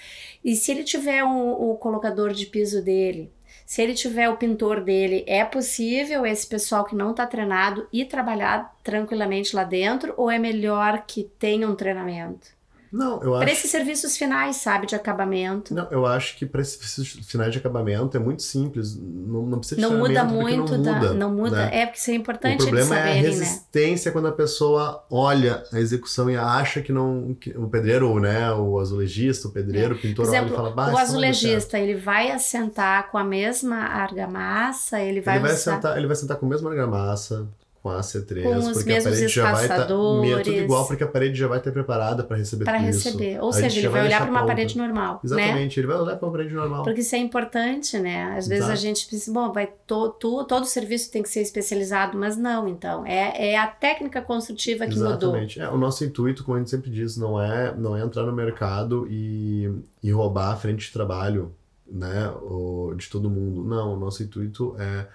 [0.45, 3.33] E se ele tiver um- o colocador de piso dele,
[3.67, 8.07] se ele tiver o pintor dele, é possível esse pessoal que não está treinado ir
[8.07, 10.15] trabalhar tranquilamente lá dentro?
[10.17, 12.60] Ou é melhor que tenha um treinamento?
[12.93, 13.53] Não, eu Para acho.
[13.53, 15.73] esses serviços finais, sabe, de acabamento.
[15.73, 18.97] Não, eu acho que para esses finais de acabamento é muito simples.
[18.97, 21.15] Não, não precisa de Não muda muito, não da- muda.
[21.15, 21.57] não muda.
[21.67, 21.71] né?
[21.83, 23.29] É porque isso é O importante eles problema é a saberem, né?
[23.29, 27.37] resistência quando a pessoa olha a execução e acha que não.
[27.41, 28.53] que o pedreiro, né?
[28.53, 31.95] O azulejista, o pedreiro, o pintor Por olha exemplo, e fala, o certo." azulejista, ele
[31.95, 35.75] vai assentar com a mesma argamassa, ele vai, ele vai usar...
[35.77, 37.47] sentar, ele vai sentar com a mesma argamassa,
[37.83, 40.45] com a AC3, Com os porque a mesmos parede já vai estar espaçadores.
[40.45, 43.09] tudo igual porque a parede já vai estar preparada para receber para tudo isso.
[43.09, 43.41] receber.
[43.43, 45.21] Ou A seja, gente ele vai olhar para uma parede normal, né?
[45.25, 46.83] Exatamente, ele vai olhar para uma parede normal.
[46.83, 48.35] Porque isso é importante, né?
[48.37, 48.81] Às vezes a Exato.
[48.83, 53.07] gente pensa, bom, vai to, tu- todo serviço tem que ser especializado, mas não, então.
[53.07, 55.09] É, é a técnica construtiva que mudou.
[55.13, 55.59] Exatamente.
[55.61, 58.33] É, o nosso intuito, como a gente sempre diz, não é, não é entrar no
[58.33, 61.55] mercado e, e roubar a frente de trabalho
[61.91, 63.65] né, o, de todo mundo.
[63.65, 65.07] Não, o nosso intuito é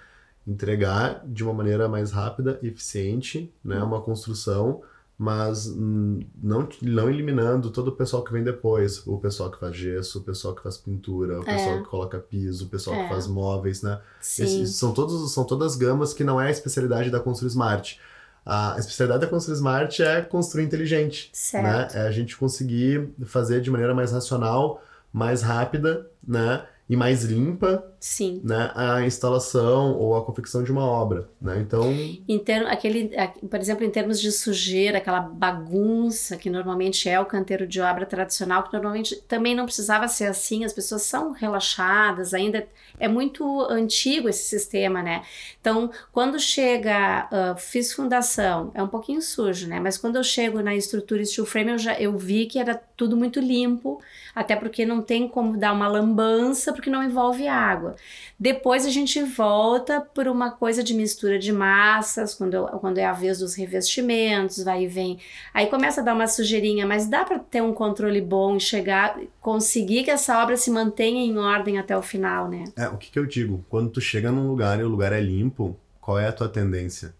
[0.46, 4.82] entregar de uma maneira mais rápida e eficiente né, uma construção,
[5.18, 9.04] mas não, não eliminando todo o pessoal que vem depois.
[9.06, 12.66] O pessoal que faz gesso, o pessoal que faz pintura, o pessoal que coloca piso,
[12.66, 13.02] o pessoal É.
[13.04, 13.98] que faz móveis, né?
[14.20, 17.98] Esses são, todos, são todas gamas que não é a especialidade da Construir Smart.
[18.44, 21.30] A especialidade da Construir Smart é construir inteligente.
[21.54, 21.62] Né?
[21.88, 21.96] Certo.
[21.96, 26.64] É a gente conseguir fazer de maneira mais racional, mais rápida, né?
[26.88, 28.40] E mais limpa, Sim.
[28.44, 28.70] né?
[28.76, 31.58] A instalação ou a confecção de uma obra, né?
[31.58, 33.10] Então, Em aquele,
[33.50, 38.06] por exemplo, em termos de sujeira, aquela bagunça que normalmente é o canteiro de obra
[38.06, 42.68] tradicional, que normalmente também não precisava ser assim, as pessoas são relaxadas, ainda
[43.00, 45.22] é muito antigo esse sistema, né?
[45.60, 49.80] Então, quando chega, ah, fiz fundação, é um pouquinho sujo, né?
[49.80, 53.16] Mas quando eu chego na estrutura steel frame, eu, já, eu vi que era tudo
[53.16, 54.00] muito limpo,
[54.32, 57.95] até porque não tem como dar uma lambança, porque não envolve água.
[58.38, 63.12] Depois a gente volta por uma coisa de mistura de massas, quando, quando é a
[63.12, 65.18] vez dos revestimentos, vai e vem.
[65.52, 69.18] Aí começa a dar uma sujeirinha, mas dá para ter um controle bom e chegar,
[69.40, 72.64] conseguir que essa obra se mantenha em ordem até o final, né?
[72.76, 73.64] é, o que, que eu digo?
[73.68, 77.14] Quando tu chega num lugar e o lugar é limpo, qual é a tua tendência?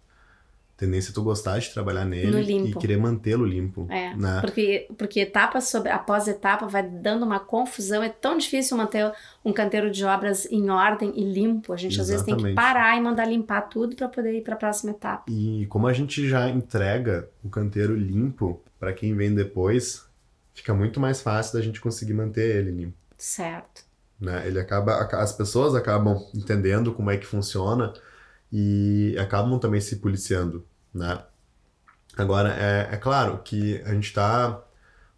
[0.76, 4.42] Tendência é tu gostar de trabalhar nele e querer mantê-lo limpo, É, né?
[4.42, 9.10] porque, porque etapa sobre, após etapa vai dando uma confusão, é tão difícil manter
[9.42, 11.72] um canteiro de obras em ordem e limpo.
[11.72, 12.56] A gente às vezes tem que Exatamente.
[12.56, 15.24] parar e mandar limpar tudo para poder ir para a próxima etapa.
[15.30, 20.04] E como a gente já entrega o canteiro limpo para quem vem depois,
[20.52, 22.96] fica muito mais fácil da gente conseguir manter ele limpo.
[23.16, 23.82] Certo.
[24.20, 24.46] Né?
[24.46, 27.94] Ele acaba, aca- as pessoas acabam entendendo como é que funciona
[28.58, 31.22] e acabam também se policiando, né?
[32.16, 34.64] Agora, é, é claro que a gente está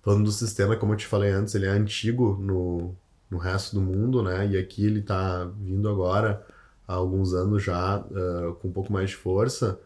[0.03, 2.97] falando do sistema, como eu te falei antes, ele é antigo no,
[3.31, 4.45] no resto do mundo, né?
[4.49, 6.45] E aqui ele está vindo agora
[6.89, 9.79] há alguns anos já ah, com um pouco mais de força,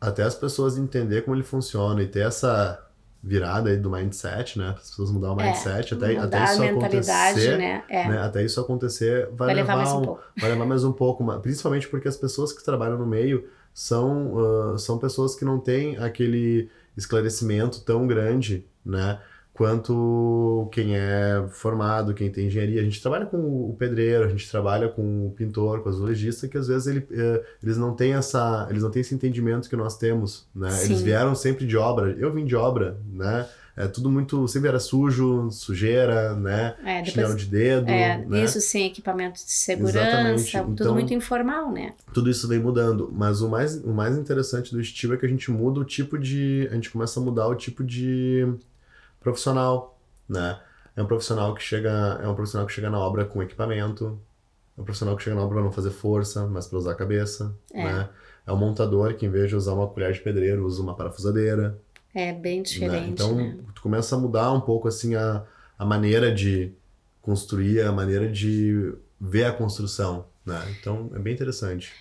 [0.00, 2.87] até as pessoas entender como ele funciona e ter essa
[3.22, 4.74] virada aí do mindset, né?
[4.76, 7.82] As pessoas mudar o mindset, até, Mudar até isso acontecer, né?
[7.88, 8.08] É.
[8.08, 8.18] né?
[8.18, 10.22] Até isso acontecer vai, Vai levar mais um um- pouco.
[10.40, 14.78] vai levar mais um pouco, principalmente porque as pessoas que trabalham no meio são, ah,
[14.78, 19.20] são pessoas que não têm aquele esclarecimento tão grande, né?
[19.58, 22.80] Quanto quem é formado, quem tem engenharia.
[22.80, 26.46] A gente trabalha com o pedreiro, a gente trabalha com o pintor, com o azulejista,
[26.46, 29.74] que às vezes ele, eh, eles não têm essa, eles não têm esse entendimento que
[29.74, 30.68] nós temos, né?
[30.84, 31.04] Eles Sim.
[31.04, 32.12] vieram sempre de obra.
[32.20, 33.48] Eu vim de obra, né?
[33.76, 36.76] É tudo muito, sempre era sujo, sujeira, né?
[36.84, 38.44] É, Chinelo depois, de dedo, é, né?
[38.44, 41.94] isso sem equipamento de segurança, tudo Então- muito informal, né?
[42.14, 45.28] tudo isso vem mudando, mas o mais, o mais interessante do estilo é que a
[45.28, 46.68] gente muda o tipo de.
[46.70, 48.46] A gente começa a mudar o tipo de
[49.20, 50.60] profissional, né?
[50.96, 51.90] É um profissional que chega,
[52.22, 54.20] é um profissional que chega na obra com equipamento,
[54.76, 56.94] É um profissional que chega na obra para não fazer força, mas para usar a
[56.94, 57.84] cabeça, É.
[57.84, 58.08] né?
[58.46, 61.78] É um montador que, em vez de usar uma colher de pedreiro, usa uma parafusadeira.
[62.14, 62.62] É bem né?
[62.62, 63.58] diferente, Então, né?
[63.74, 65.44] tu começa a mudar um pouco, assim, a,
[65.78, 66.72] a maneira de
[67.20, 70.60] construir, a maneira de ver a construção, né?
[70.80, 71.92] Então, é bem interessante.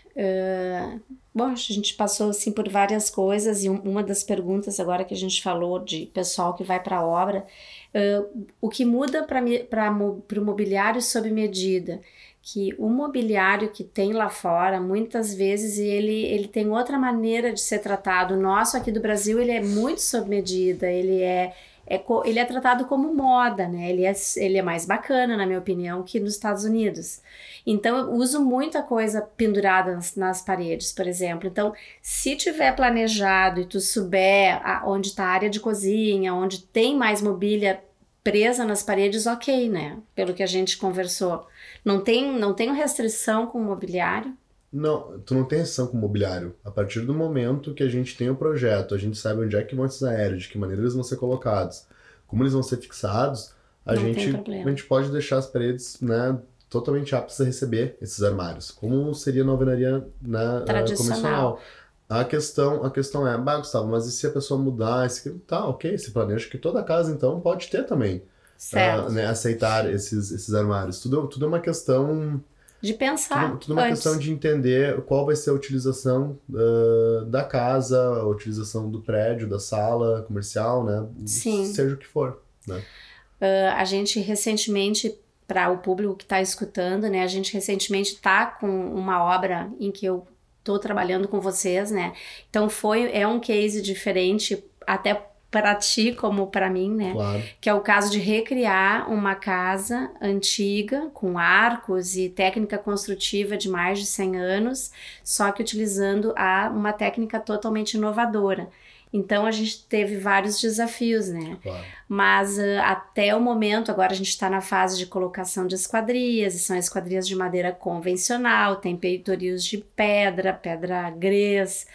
[1.33, 5.13] Bom, a gente passou assim por várias coisas e um- uma das perguntas agora que
[5.13, 7.45] a gente falou de pessoal que vai para a obra,
[7.93, 8.23] eh,
[8.59, 12.01] o que muda para o mobiliário sob medida?
[12.41, 17.59] Que o mobiliário que tem lá fora, muitas vezes ele, ele tem outra maneira de
[17.61, 18.33] ser tratado.
[18.33, 21.53] O nosso aqui do Brasil, ele é muito sob medida, ele é,
[21.89, 23.89] é, ele é tratado como moda, né?
[23.89, 27.21] Ele é, ele é mais bacana, na minha opinião, que nos Estados Unidos.
[27.65, 31.47] Então, eu uso muita coisa pendurada nas, nas paredes, por exemplo.
[31.47, 36.63] Então, se tiver planejado e tu souber a- onde está a área de cozinha, onde
[36.63, 37.81] tem mais mobília
[38.23, 39.97] presa nas paredes, ok, né?
[40.13, 41.47] Pelo que a gente conversou.
[41.85, 44.35] Não tem, não tem restrição com o mobiliário?
[44.71, 46.55] Não, tu não tem restrição com o mobiliário.
[46.63, 49.63] A partir do momento que a gente tem o projeto, a gente sabe onde é
[49.63, 51.85] que vão esses aéreos, de que maneira eles vão ser colocados,
[52.27, 53.53] como eles vão ser fixados,
[53.85, 56.37] a, Não gente, a gente pode deixar as paredes né,
[56.69, 60.97] totalmente aptas a receber esses armários, como seria na alvenaria né, Tradicional.
[60.97, 61.61] convencional.
[62.09, 65.05] A questão, a questão é, bah, Gustavo, mas e se a pessoa mudar?
[65.05, 65.29] Esse...
[65.39, 68.23] Tá, ok, se planeja que toda casa então pode ter também.
[68.57, 69.07] Certo.
[69.07, 70.99] ah, né, aceitar esses, esses armários.
[70.99, 72.43] Tudo, tudo é uma questão
[72.81, 73.49] de pensar.
[73.49, 74.03] tudo, tudo uma antes.
[74.03, 79.47] questão de entender qual vai ser a utilização ah, da casa, a utilização do prédio,
[79.47, 81.07] da sala comercial, né?
[81.25, 81.65] Sim.
[81.65, 82.41] Seja o que for.
[82.69, 87.23] Uh, a gente recentemente, para o público que está escutando, né?
[87.23, 90.27] A gente recentemente está com uma obra em que eu
[90.59, 92.13] estou trabalhando com vocês, né?
[92.49, 97.13] Então foi é um case diferente até para ti como para mim, né?
[97.13, 97.43] Claro.
[97.61, 103.69] Que é o caso de recriar uma casa antiga com arcos e técnica construtiva de
[103.69, 104.91] mais de 100 anos,
[105.23, 108.69] só que utilizando a, uma técnica totalmente inovadora.
[109.11, 111.57] Então a gente teve vários desafios, né?
[111.63, 111.83] claro.
[112.09, 116.55] Mas ah, até o momento, agora a gente está na fase de colocação de esquadrias,
[116.55, 121.87] e são esquadrias de madeira convencional, tem peitorios de pedra, pedra grês,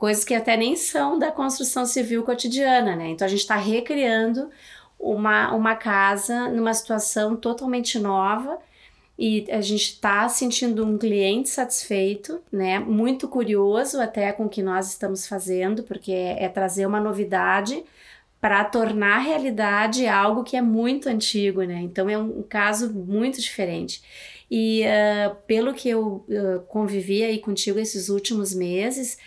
[0.00, 3.10] coisas que até nem são da construção civil cotidiana, né?
[3.10, 4.48] Então a gente está recriando
[4.98, 8.58] uma, uma casa numa situação totalmente nova
[9.18, 12.78] e a gente está sentindo um cliente satisfeito, né?
[12.78, 17.84] Muito curioso até com o que nós estamos fazendo, porque é, é trazer uma novidade
[18.40, 21.78] para tornar realidade algo que é muito antigo, né?
[21.82, 24.02] Então é um, caso muito diferente.
[24.50, 29.18] E uh, pelo que eu uh, convivi aí contigo esses últimos meses,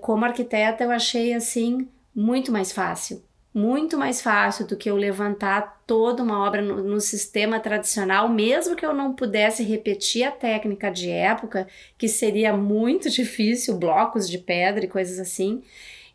[0.00, 3.22] como arquiteta eu achei assim muito mais fácil.
[3.52, 8.76] Muito mais fácil do que eu levantar toda uma obra no, no sistema tradicional, mesmo
[8.76, 14.38] que eu não pudesse repetir a técnica de época, que seria muito difícil, blocos de
[14.38, 15.62] pedra e coisas assim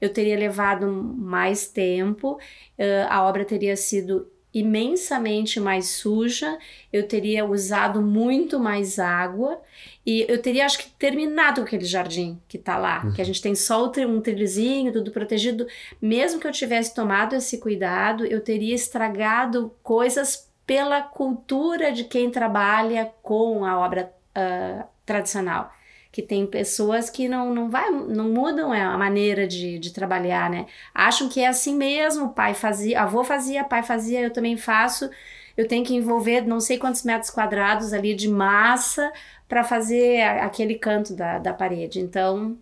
[0.02, 6.58] eu teria levado mais tempo, uh, a obra teria sido imensamente mais suja,
[6.92, 9.62] eu teria usado muito mais água
[10.06, 13.14] e eu teria, acho que, terminado aquele jardim que tá lá, uhum.
[13.14, 15.68] que a gente tem só um trilhozinho, tudo protegido.
[16.02, 22.32] Mesmo que eu tivesse tomado esse cuidado, eu teria estragado coisas pela cultura de quem
[22.32, 25.72] trabalha com a obra uh, tradicional
[26.12, 30.66] que tem pessoas que não, não, vai, não mudam a maneira de, de trabalhar, né?
[30.94, 35.10] Acham que é assim mesmo, pai fazia, avô fazia, pai fazia, eu também faço.
[35.62, 39.14] Eu tenho que envolver não sei quantos metros quadrados ali de massa
[39.48, 42.00] para fazer aquele canto da, da parede.
[42.00, 42.58] Então,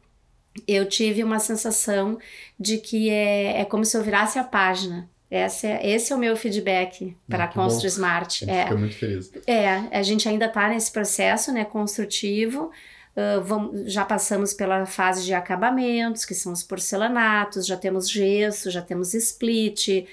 [0.68, 2.20] eu tive uma sensação
[2.60, 5.10] de que é, é como se eu virasse a página.
[5.32, 8.44] Esse é, esse é o meu feedback para a Constru Smart.
[8.44, 9.32] A gente é, fica muito feliz.
[9.48, 12.70] É, a gente ainda está nesse processo né, construtivo.
[13.16, 18.70] Uh, vamos, já passamos pela fase de acabamentos, que são os porcelanatos, já temos gesso,
[18.70, 20.06] já temos split,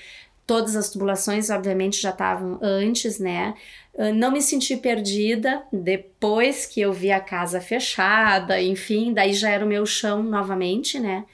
[0.46, 3.54] todas as tubulações, obviamente, já estavam antes, né?
[3.94, 9.50] Uh, não me senti perdida depois que eu vi a casa fechada, enfim, daí já
[9.50, 11.24] era o meu chão novamente, né?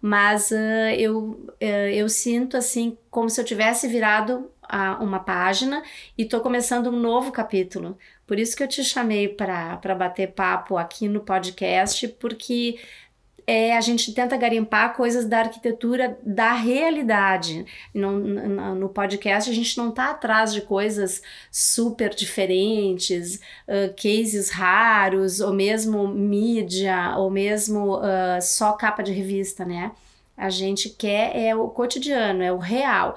[0.00, 4.50] Mas uh, eu, eu sinto assim como se eu tivesse virado
[5.00, 5.82] uma página
[6.16, 7.96] e estou começando um novo capítulo.
[8.26, 12.78] Por isso que eu te chamei para bater papo aqui no podcast, porque
[13.48, 17.64] é, a gente tenta garimpar coisas da arquitetura da realidade.
[17.94, 23.36] No, podcast a gente não está atrás de coisas super diferentes,
[23.66, 29.92] uh, cases raros, ou mesmo mídia, ou mesmo uh, só capa de revista, né?
[30.36, 33.16] A gente quer é o cotidiano, é o real.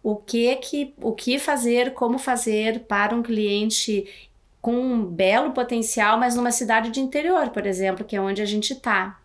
[0.00, 4.30] O que que, o que fazer, como fazer para um cliente
[4.60, 8.46] com um belo potencial, mas numa cidade de interior, por exemplo, que é onde a
[8.46, 9.21] gente está.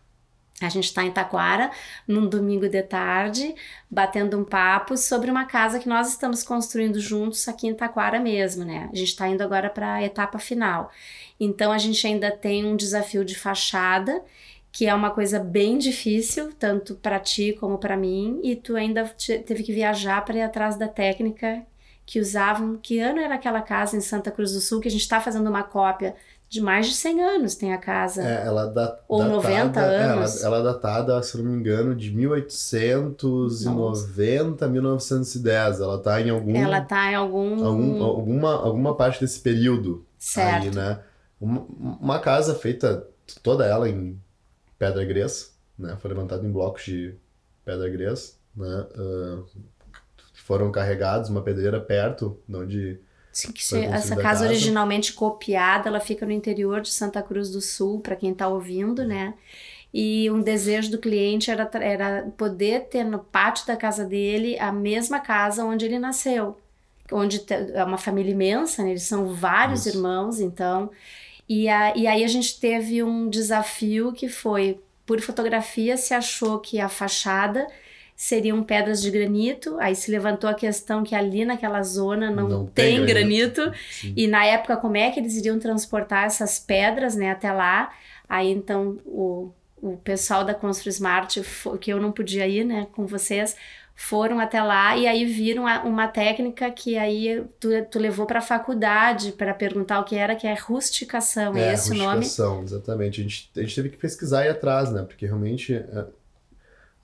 [0.59, 1.69] A gente está em Taquara,
[2.07, 3.53] num domingo de tarde,
[3.89, 8.65] batendo um papo sobre uma casa que nós estamos construindo juntos aqui em Taquara mesmo,
[8.65, 8.89] né?
[8.91, 10.91] A gente está indo agora para a etapa final.
[11.39, 14.23] Então a gente ainda tem um desafio de fachada,
[14.71, 19.05] que é uma coisa bem difícil, tanto para ti como para mim, e tu ainda
[19.45, 21.63] teve que viajar para ir atrás da técnica
[22.03, 22.77] que usavam.
[22.77, 25.49] Que ano era aquela casa em Santa Cruz do Sul que a gente está fazendo
[25.49, 26.15] uma cópia?
[26.49, 28.23] De mais de 100 anos tem a casa.
[28.23, 30.41] É, ela da, Ou datada, 90 anos.
[30.41, 35.81] É, ela, ela é datada, se não me engano, de 1890 1910.
[35.81, 36.55] Ela tá em algum.
[36.55, 37.65] Ela tá em algum.
[37.65, 40.05] algum alguma, alguma parte desse período.
[40.17, 40.63] Certo.
[40.63, 41.01] Aí, né?
[41.39, 41.67] Uma,
[41.99, 43.05] uma casa feita
[43.43, 44.17] toda ela em
[44.79, 45.97] pedra grés, né?
[45.99, 47.13] Foi levantada em blocos de
[47.65, 48.85] pedra grés, né?
[48.95, 49.43] Uh,
[50.33, 53.01] foram carregados uma pedreira perto de onde
[53.37, 57.51] Sim, que se, essa casa, casa, originalmente copiada, ela fica no interior de Santa Cruz
[57.51, 59.35] do Sul, para quem está ouvindo, né?
[59.93, 64.71] E um desejo do cliente era, era poder ter no pátio da casa dele a
[64.71, 66.57] mesma casa onde ele nasceu.
[67.11, 68.89] Onde é uma família imensa, né?
[68.89, 69.95] Eles são vários Isso.
[69.95, 70.89] irmãos, então.
[71.47, 76.57] E, a, e aí a gente teve um desafio que foi, por fotografia, se achou
[76.57, 77.67] que a fachada
[78.17, 79.77] seriam pedras de granito.
[79.79, 83.61] Aí se levantou a questão que ali naquela zona não, não tem, tem, granito.
[83.61, 83.77] granito.
[84.15, 87.93] E na época, como é que eles iriam transportar essas pedras né, até lá?
[88.27, 91.39] Aí então o, o pessoal da Constru Smart,
[91.79, 93.55] que eu não podia ir né, com vocês,
[93.93, 98.41] foram até lá e aí viram uma técnica que aí tu, tu levou para a
[98.41, 102.17] faculdade para perguntar o que era, que é rusticação, é, é esse o nome?
[102.17, 103.21] Rusticação, exatamente.
[103.21, 105.03] A gente, a gente teve que pesquisar aí atrás, né?
[105.03, 106.05] Porque realmente é,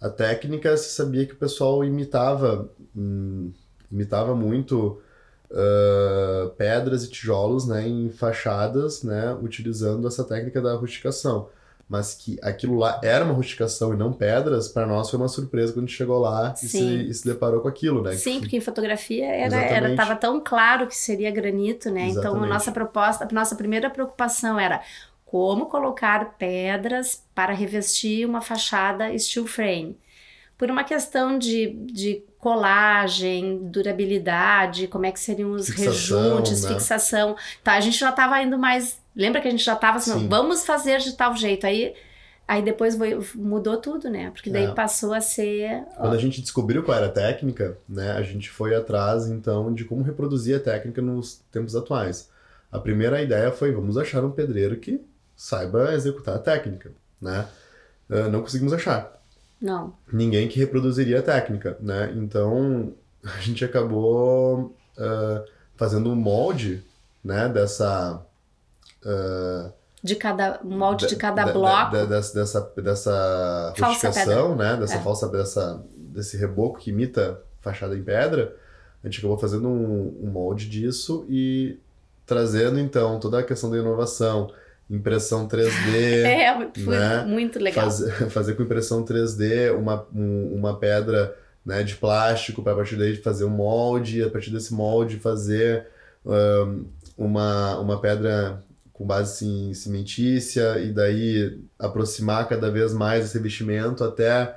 [0.04, 3.54] a técnica se sabia que o pessoal imitava, hum,
[3.90, 5.02] imitava muito
[5.50, 11.48] uh, pedras e tijolos né, em fachadas, né, utilizando essa técnica da rusticação.
[11.88, 15.72] Mas que aquilo lá era uma rusticação e não pedras, para nós foi uma surpresa
[15.72, 18.14] quando a gente chegou lá e se, e se, deparou com aquilo, né?
[18.14, 22.08] Sim, porque em fotografia era, era tava tão claro que seria granito, né?
[22.08, 22.36] Exatamente.
[22.36, 24.82] Então a nossa proposta, a nossa primeira preocupação era
[25.34, 29.98] como colocar pedras para revestir uma fachada steel frame.
[30.56, 36.74] Por uma questão de, de colagem, durabilidade, como é que seriam os fixação, rejuntes, né?
[36.76, 37.36] fixação.
[37.64, 39.02] Tá, a gente já estava indo mais.
[39.16, 41.66] Lembra que a gente já estava assim, vamos fazer de tal jeito.
[41.66, 41.96] Aí
[42.48, 42.96] Aí depois
[43.34, 44.30] mudou tudo, né?
[44.30, 44.72] Porque daí é.
[44.74, 45.84] passou a ser.
[45.98, 48.12] Quando a gente descobriu qual era a técnica, né?
[48.12, 52.30] A gente foi atrás, então, de como reproduzir a técnica nos tempos atuais.
[52.72, 55.02] A primeira ideia foi: vamos achar um pedreiro que
[55.36, 57.48] saiba executar a técnica, né?
[58.10, 59.14] Uh, não conseguimos achar.
[59.62, 59.94] Não.
[60.12, 62.14] Ninguém que reproduziria a técnica, né?
[62.16, 66.84] Então a gente acabou uh, fazendo um molde,
[67.24, 67.48] né?
[67.50, 68.22] Dessa.
[69.04, 69.72] Uh,
[70.04, 73.74] de cada molde de, de cada bloco de, de, dessa dessa, dessa
[74.58, 75.02] né dessa é.
[75.02, 78.54] falsa dessa desse reboco que imita fachada em pedra
[79.02, 81.80] a gente acabou fazendo um, um molde disso e
[82.26, 84.52] trazendo então toda a questão da inovação
[84.96, 85.96] impressão 3D.
[86.24, 87.24] é, foi né?
[87.26, 87.86] muito legal.
[87.86, 91.36] Fazer, fazer com impressão 3D uma, um, uma pedra
[91.66, 95.88] né, de plástico para a partir daí fazer um molde, a partir desse molde fazer
[96.26, 96.86] um,
[97.18, 104.04] uma, uma pedra com base em cimentícia e daí aproximar cada vez mais esse revestimento
[104.04, 104.56] até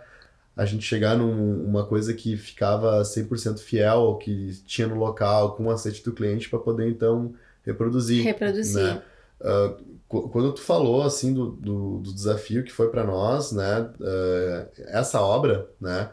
[0.55, 5.55] a gente chegar numa num, coisa que ficava 100% fiel ao que tinha no local,
[5.55, 7.34] com o aceite do cliente para poder então
[7.64, 8.24] reproduzir.
[8.24, 8.82] Reproduzir.
[8.82, 9.03] Né?
[9.41, 14.69] Uh, quando tu falou assim do, do, do desafio que foi para nós, né, uh,
[14.87, 16.11] essa obra, né,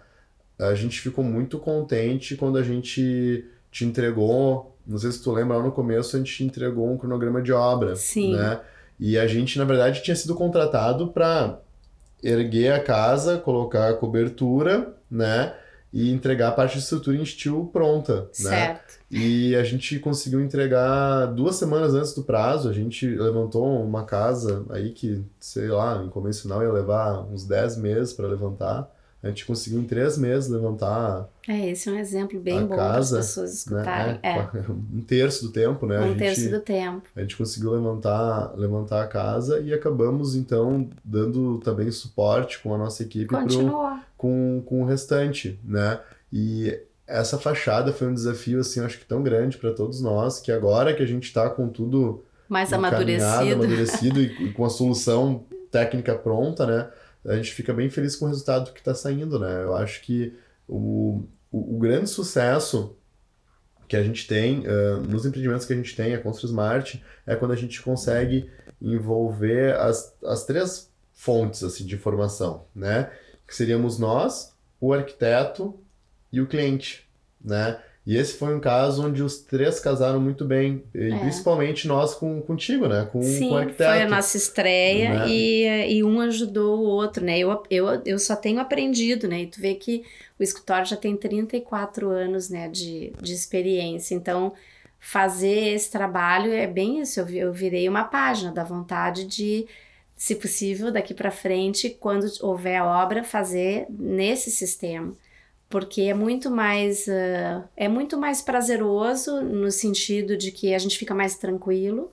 [0.59, 5.57] a gente ficou muito contente quando a gente te entregou, não sei se tu lembra,
[5.57, 8.35] lá no começo a gente te entregou um cronograma de obra, Sim.
[8.35, 8.61] né,
[8.99, 11.59] e a gente na verdade tinha sido contratado para
[12.23, 15.53] erguer a casa, colocar a cobertura, né,
[15.93, 18.27] e entregar a parte de estrutura em steel pronta, né?
[18.31, 18.93] certo.
[19.11, 19.19] né?
[19.19, 24.65] E a gente conseguiu entregar duas semanas antes do prazo, a gente levantou uma casa
[24.71, 28.89] aí que, sei lá, em convencional ia levar uns 10 meses para levantar.
[29.23, 31.29] A gente conseguiu em três meses levantar.
[31.47, 33.55] É, esse é um exemplo bem bom para as pessoas né?
[33.55, 34.13] escutarem.
[34.15, 34.19] Né?
[34.21, 34.49] É, é.
[34.93, 35.99] Um terço do tempo, né?
[36.01, 37.03] Um gente, terço do tempo.
[37.15, 42.77] A gente conseguiu levantar, levantar a casa e acabamos, então, dando também suporte com a
[42.77, 43.27] nossa equipe.
[43.27, 46.01] Pro, com, com o restante, né?
[46.31, 50.51] E essa fachada foi um desafio, assim, acho que tão grande para todos nós, que
[50.51, 55.45] agora que a gente está com tudo mais amadurecido, amadurecido e, e com a solução
[55.71, 56.89] técnica pronta, né?
[57.25, 59.63] A gente fica bem feliz com o resultado que está saindo, né?
[59.63, 60.35] Eu acho que
[60.67, 62.95] o, o, o, grande sucesso
[63.87, 67.35] que a gente tem, uh, nos empreendimentos que a gente tem, a Constru Smart, é
[67.35, 68.49] quando a gente consegue
[68.81, 73.11] envolver as, as três fontes assim, de informação, né?
[73.47, 75.79] Que seríamos nós, o arquiteto
[76.31, 77.09] e o cliente,
[77.41, 77.79] né?
[78.05, 81.19] E esse foi um caso onde os três casaram muito bem, e é.
[81.19, 83.07] principalmente nós com, contigo, né?
[83.09, 83.91] Com, Sim, com o arquiteto.
[83.91, 85.29] foi a nossa estreia né?
[85.29, 87.39] e, e um ajudou o outro, né?
[87.39, 89.43] Eu, eu, eu só tenho aprendido, né?
[89.43, 90.03] E tu vê que
[90.37, 94.51] o escritório já tem 34 anos, né, de, de experiência, então
[94.99, 99.65] fazer esse trabalho é bem isso, eu, eu virei uma página da vontade de
[100.15, 105.15] se possível, daqui para frente, quando houver a obra, fazer nesse sistema
[105.73, 110.99] porque é muito mais uh, é muito mais prazeroso no sentido de que a gente
[110.99, 112.11] fica mais tranquilo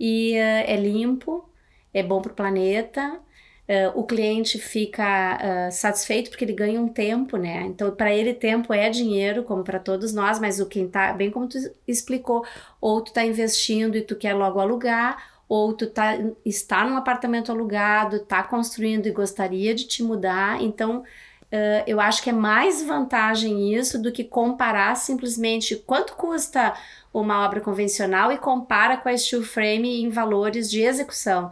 [0.00, 1.46] e uh, é limpo,
[1.92, 3.20] é bom para o planeta.
[3.68, 7.64] Uh, o cliente fica satisfeito porque ele ganha um tempo, né?
[7.66, 11.30] Então, para ele, tempo é dinheiro, como para todos nós, mas o quem tá, bem
[11.30, 12.46] como tu explicou,
[12.80, 16.16] ou tu tá investindo e tu quer logo alugar, ou tu tá,
[16.46, 21.04] está num apartamento alugado, tá construindo e gostaria de te mudar, então
[21.52, 26.74] Uh, eu acho que é mais vantagem isso do que comparar simplesmente quanto custa
[27.14, 31.50] uma obra convencional e compara com a steel frame em valores de execução.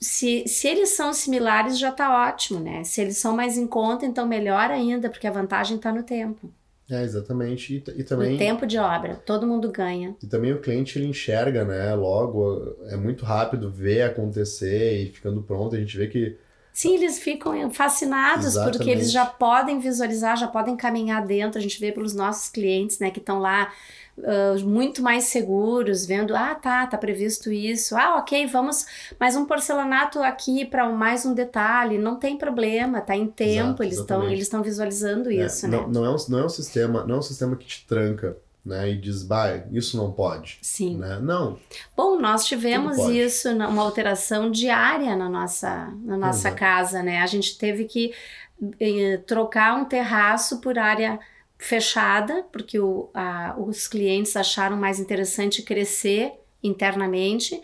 [0.00, 2.82] Se, se eles são similares, já está ótimo, né?
[2.84, 6.50] Se eles são mais em conta, então melhor ainda, porque a vantagem está no tempo.
[6.90, 7.74] É, exatamente.
[7.74, 8.36] E, e também...
[8.36, 10.16] O tempo de obra, todo mundo ganha.
[10.22, 11.94] E também o cliente, ele enxerga, né?
[11.94, 15.74] Logo, é muito rápido ver acontecer e ficando pronto.
[15.74, 16.36] A gente vê que
[16.76, 18.76] Sim, eles ficam fascinados Exatamente.
[18.76, 21.58] porque eles já podem visualizar, já podem caminhar dentro.
[21.58, 23.72] A gente vê pelos nossos clientes, né, que estão lá
[24.18, 27.96] uh, muito mais seguros, vendo, ah, tá, tá previsto isso.
[27.96, 28.84] Ah, ok, vamos
[29.18, 31.96] mais um porcelanato aqui para mais um detalhe.
[31.96, 33.82] Não tem problema, tá em tempo.
[33.82, 35.94] Exato, eles estão eles estão visualizando é, isso, não, né?
[35.94, 38.36] Não é um, não é um sistema, não é um sistema que te tranca
[38.66, 40.58] né, e diz, bah, isso não pode.
[40.60, 40.96] Sim.
[40.96, 41.20] Né?
[41.20, 41.56] Não.
[41.96, 47.22] Bom, nós tivemos isso, uma alteração diária na nossa, na nossa casa, né?
[47.22, 48.12] A gente teve que
[48.80, 51.20] eh, trocar um terraço por área
[51.56, 57.60] fechada, porque o, a, os clientes acharam mais interessante crescer internamente.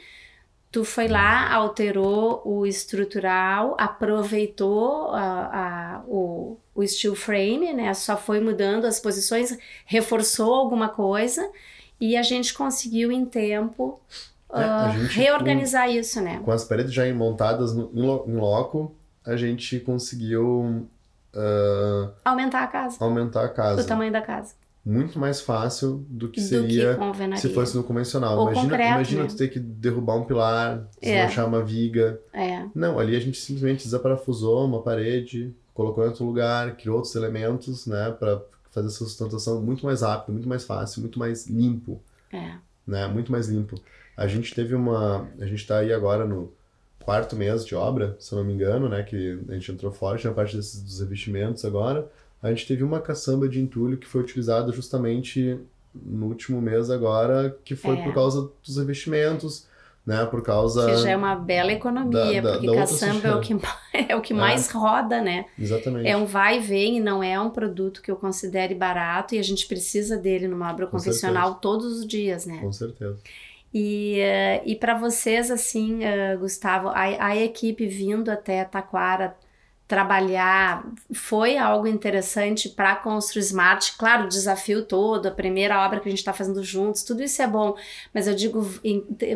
[0.71, 1.63] Tu foi lá, uhum.
[1.65, 7.93] alterou o estrutural, aproveitou a, a, o, o steel frame, né?
[7.95, 11.51] Só foi mudando as posições, reforçou alguma coisa
[12.01, 14.01] e a gente conseguiu em tempo
[14.51, 16.41] uh, gente, reorganizar com, isso, né?
[16.45, 17.91] Com as paredes já montadas no,
[18.27, 18.95] em loco,
[19.25, 20.89] a gente conseguiu
[21.35, 22.97] uh, aumentar a casa.
[23.01, 23.83] Aumentar a casa.
[23.83, 24.55] O tamanho da casa
[24.85, 26.99] muito mais fácil do que do seria
[27.33, 28.37] que se fosse no convencional.
[28.37, 29.29] Ou imagina concreto, imagina né?
[29.29, 31.49] tu ter que derrubar um pilar, desmanchar é.
[31.49, 32.21] uma viga.
[32.33, 32.65] É.
[32.75, 37.87] Não, ali a gente simplesmente desaparafusou uma parede, colocou em outro lugar, criou outros elementos,
[37.87, 42.01] né, para fazer essa sustentação muito mais rápido, muito mais fácil, muito mais limpo.
[42.33, 42.55] É.
[42.87, 43.81] Né, muito mais limpo.
[44.17, 46.53] A gente teve uma, a gente está aí agora no
[47.03, 50.27] quarto mês de obra, se eu não me engano, né, que a gente entrou forte
[50.27, 52.09] na parte desses dos revestimentos agora
[52.43, 55.59] a gente teve uma caçamba de entulho que foi utilizada justamente
[55.95, 58.03] no último mês agora, que foi é.
[58.03, 59.69] por causa dos investimentos,
[60.07, 60.27] né?
[60.27, 60.87] Por causa...
[60.87, 63.55] Que já é uma bela economia, da, da, porque da caçamba é o que,
[64.09, 64.37] é o que é.
[64.37, 65.47] mais roda, né?
[65.59, 66.09] Exatamente.
[66.09, 69.39] É um vai e vem e não é um produto que eu considere barato e
[69.39, 71.61] a gente precisa dele numa obra Com convencional certeza.
[71.61, 72.59] todos os dias, né?
[72.59, 73.19] Com certeza.
[73.75, 79.35] E, uh, e para vocês, assim, uh, Gustavo, a, a equipe vindo até Taquara
[79.93, 83.95] trabalhar foi algo interessante para construir smart.
[83.99, 87.43] Claro, o desafio todo, a primeira obra que a gente está fazendo juntos, tudo isso
[87.43, 87.77] é bom.
[88.15, 88.67] Mas eu digo,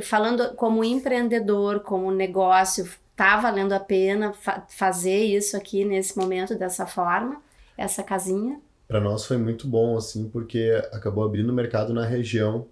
[0.01, 6.55] falando como empreendedor, como negócio, tá valendo a pena fa fazer isso aqui nesse momento
[6.55, 7.37] dessa forma,
[7.77, 8.59] essa casinha?
[8.89, 12.67] Para nós foi muito bom, assim, porque acabou abrindo mercado na região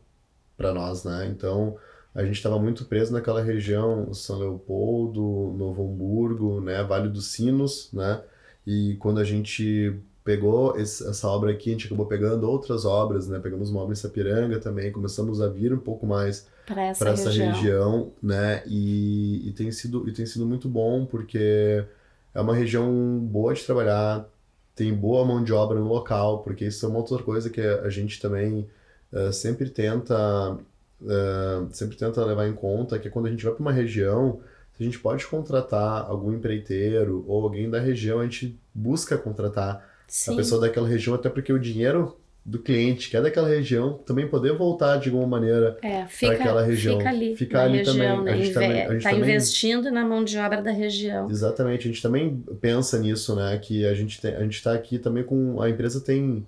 [0.56, 1.28] para nós, né?
[1.30, 1.76] Então
[2.14, 7.88] a gente estava muito preso naquela região, São Leopoldo, Novo Hamburgo, né, Vale dos Sinos,
[7.92, 8.22] né?
[8.66, 13.28] E quando a gente pegou esse, essa obra aqui, a gente acabou pegando outras obras,
[13.28, 13.38] né?
[13.38, 17.30] Pegamos uma obra em Sapiranga também, começamos a vir um pouco mais para essa, essa
[17.30, 18.12] região.
[18.22, 18.62] né?
[18.66, 21.84] E, e, tem sido, e tem sido muito bom porque
[22.32, 24.26] é uma região boa de trabalhar,
[24.74, 27.90] tem boa mão de obra no local, porque isso é uma outra coisa que a
[27.90, 28.66] gente também
[29.12, 30.58] uh, sempre tenta
[31.00, 34.40] uh, sempre tenta levar em conta que quando a gente vai para uma região,
[34.76, 39.88] se a gente pode contratar algum empreiteiro ou alguém da região, a gente busca contratar
[40.06, 40.32] Sim.
[40.32, 44.28] a pessoa daquela região, até porque o dinheiro do cliente que é daquela região também
[44.28, 46.98] poder voltar de alguma maneira é, para aquela região.
[46.98, 48.24] Fica ali, fica ali região, também.
[48.24, 48.32] Né?
[48.32, 49.20] A gente também, tá também...
[49.20, 51.30] investindo na mão de obra da região.
[51.30, 53.58] Exatamente, a gente também pensa nisso, né?
[53.58, 56.46] Que a gente tem, a gente está aqui também com a empresa tem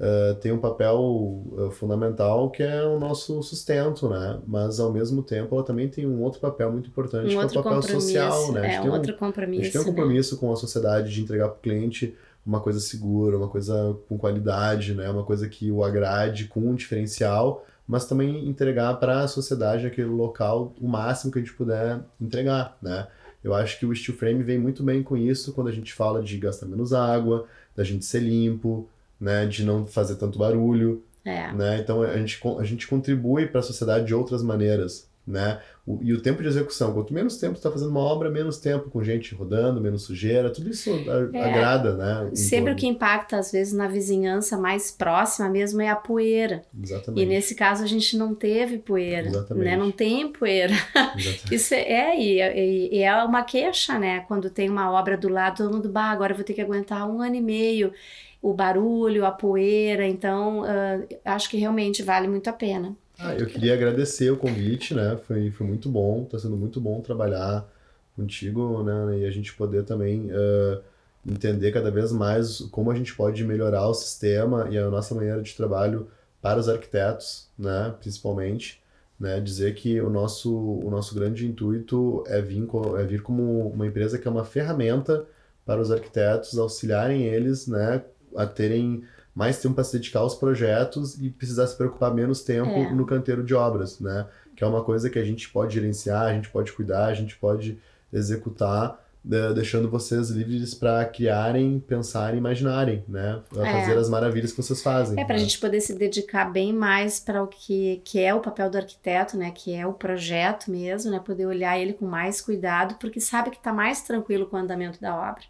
[0.00, 4.40] uh, tem um papel uh, fundamental que é o nosso sustento, né?
[4.46, 7.60] Mas ao mesmo tempo ela também tem um outro papel muito importante, um que é
[7.60, 8.74] o papel social, né?
[8.76, 9.60] É, um outro compromisso.
[9.60, 10.40] A gente tem um compromisso né?
[10.40, 12.14] com a sociedade de entregar para o cliente
[12.46, 15.10] uma coisa segura, uma coisa com qualidade, né?
[15.10, 20.08] Uma coisa que o agrade com um diferencial, mas também entregar para a sociedade aquele
[20.08, 23.06] local o máximo que a gente puder entregar, né?
[23.42, 26.22] Eu acho que o steel frame vem muito bem com isso quando a gente fala
[26.22, 27.46] de gastar menos água,
[27.76, 28.88] da gente ser limpo,
[29.20, 31.52] né, de não fazer tanto barulho, é.
[31.52, 31.78] né?
[31.78, 35.60] Então a gente, a gente contribui para a sociedade de outras maneiras, né?
[35.86, 38.90] O, e o tempo de execução, quanto menos tempo está fazendo uma obra, menos tempo
[38.90, 40.90] com gente rodando, menos sujeira, tudo isso
[41.34, 41.42] é.
[41.42, 42.30] agrada, né?
[42.34, 46.62] Sempre o que impacta, às vezes, na vizinhança mais próxima mesmo é a poeira.
[46.82, 47.22] Exatamente.
[47.22, 49.64] E nesse caso a gente não teve poeira, Exatamente.
[49.64, 49.76] né?
[49.76, 50.74] Não tem poeira.
[51.52, 54.20] isso é, é e, e, é uma queixa, né?
[54.28, 57.08] Quando tem uma obra do lado, todo mundo, bah, agora eu vou ter que aguentar
[57.08, 57.92] um ano e meio
[58.40, 62.96] o barulho, a poeira, então uh, acho que realmente vale muito a pena.
[63.18, 65.18] Ah, eu queria agradecer o convite, né?
[65.26, 67.68] Foi, foi muito bom, está sendo muito bom trabalhar
[68.14, 69.18] contigo, né?
[69.18, 70.80] E a gente poder também uh,
[71.26, 75.42] entender cada vez mais como a gente pode melhorar o sistema e a nossa maneira
[75.42, 76.08] de trabalho
[76.40, 77.92] para os arquitetos, né?
[77.98, 78.80] Principalmente,
[79.18, 79.40] né?
[79.40, 82.68] Dizer que o nosso, o nosso grande intuito é vir,
[83.00, 85.26] é vir como uma empresa que é uma ferramenta
[85.66, 88.04] para os arquitetos auxiliarem eles, né?
[88.36, 89.02] A terem
[89.38, 92.92] mais tempo para se dedicar aos projetos e precisar se preocupar menos tempo é.
[92.92, 94.26] no canteiro de obras, né?
[94.56, 97.36] Que é uma coisa que a gente pode gerenciar, a gente pode cuidar, a gente
[97.36, 97.78] pode
[98.12, 99.52] executar, né?
[99.52, 103.40] deixando vocês livres para criarem, pensarem, imaginarem, né?
[103.48, 103.80] Pra é.
[103.80, 105.20] fazer as maravilhas que vocês fazem.
[105.20, 105.44] É para a né?
[105.44, 109.36] gente poder se dedicar bem mais para o que, que é o papel do arquiteto,
[109.36, 109.52] né?
[109.52, 111.20] Que é o projeto mesmo, né?
[111.20, 115.00] Poder olhar ele com mais cuidado, porque sabe que está mais tranquilo com o andamento
[115.00, 115.44] da obra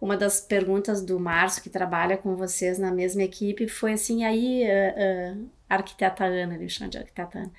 [0.00, 4.64] uma das perguntas do Márcio, que trabalha com vocês na mesma equipe, foi assim, aí,
[4.64, 7.52] uh, uh, arquiteta Ana, ele chama de arquiteta Ana,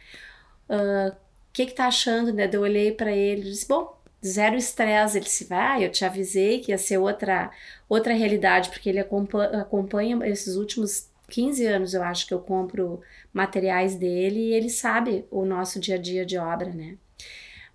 [0.70, 1.18] o uh,
[1.52, 2.50] que que tá achando, né?
[2.52, 6.06] Eu olhei para ele e disse, bom, zero estresse, ele disse, vai, ah, eu te
[6.06, 7.52] avisei que ia ser outra,
[7.88, 13.02] outra realidade, porque ele acompanha, acompanha esses últimos 15 anos, eu acho que eu compro
[13.34, 16.98] materiais dele e ele sabe o nosso dia a dia de obra, né?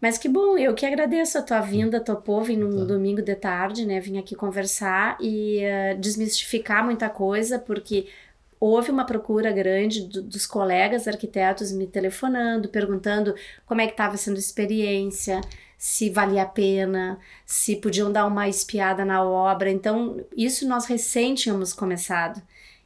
[0.05, 2.85] Mas que bom, eu que agradeço a tua vinda, topou vir num tá.
[2.85, 4.01] domingo de tarde, né?
[4.01, 8.07] Vim aqui conversar e uh, desmistificar muita coisa, porque
[8.61, 13.35] houve uma procura grande do, dos colegas arquitetos me telefonando, perguntando
[13.65, 15.41] como é que estava sendo a experiência,
[15.79, 19.71] se valia a pena, se podiam dar uma espiada na obra.
[19.71, 22.43] Então, isso nós recém tínhamos começado.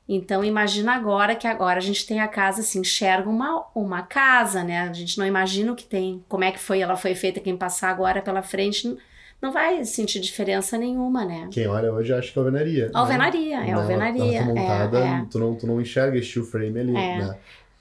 [0.08, 4.64] Então imagina agora que agora a gente tem a casa assim, enxerga uma, uma casa,
[4.64, 4.80] né?
[4.88, 7.56] A gente não imagina o que tem, como é que foi, ela foi feita, quem
[7.56, 8.96] passar agora pela frente
[9.40, 11.48] não vai sentir diferença nenhuma, né?
[11.52, 12.90] Quem olha hoje acha que é alvenaria.
[12.92, 13.70] Alvenaria, né?
[13.70, 14.38] é alvenaria.
[14.38, 15.26] Ela, ela tá montada, é, é.
[15.30, 17.18] Tu, não, tu não enxerga steel frame ali, é.
[17.18, 17.38] né?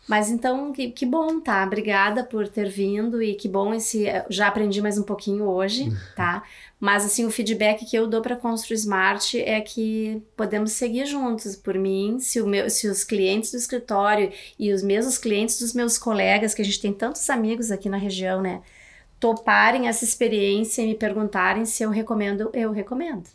[0.08, 1.64] Mas então, que, que bom, tá?
[1.66, 4.06] Obrigada por ter vindo e que bom esse.
[4.30, 6.44] Já aprendi mais um pouquinho hoje, tá?
[6.80, 11.56] Mas assim, o feedback que eu dou para Construir Smart é que podemos seguir juntos.
[11.56, 15.74] Por mim, se, o meu, se os clientes do escritório e os mesmos clientes dos
[15.74, 18.62] meus colegas, que a gente tem tantos amigos aqui na região, né?
[19.20, 23.28] Toparem essa experiência e me perguntarem se eu recomendo, eu recomendo.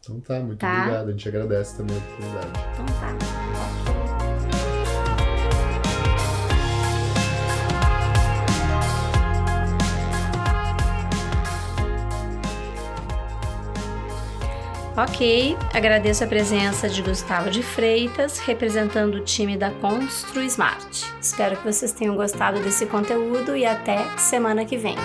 [0.00, 0.78] Então tá, muito tá?
[0.78, 1.08] obrigado.
[1.08, 2.60] A gente agradece também a oportunidade.
[2.72, 3.39] Então tá.
[15.02, 21.06] Ok, agradeço a presença de Gustavo de Freitas, representando o time da Constru Smart.
[21.18, 24.96] Espero que vocês tenham gostado desse conteúdo e até semana que vem.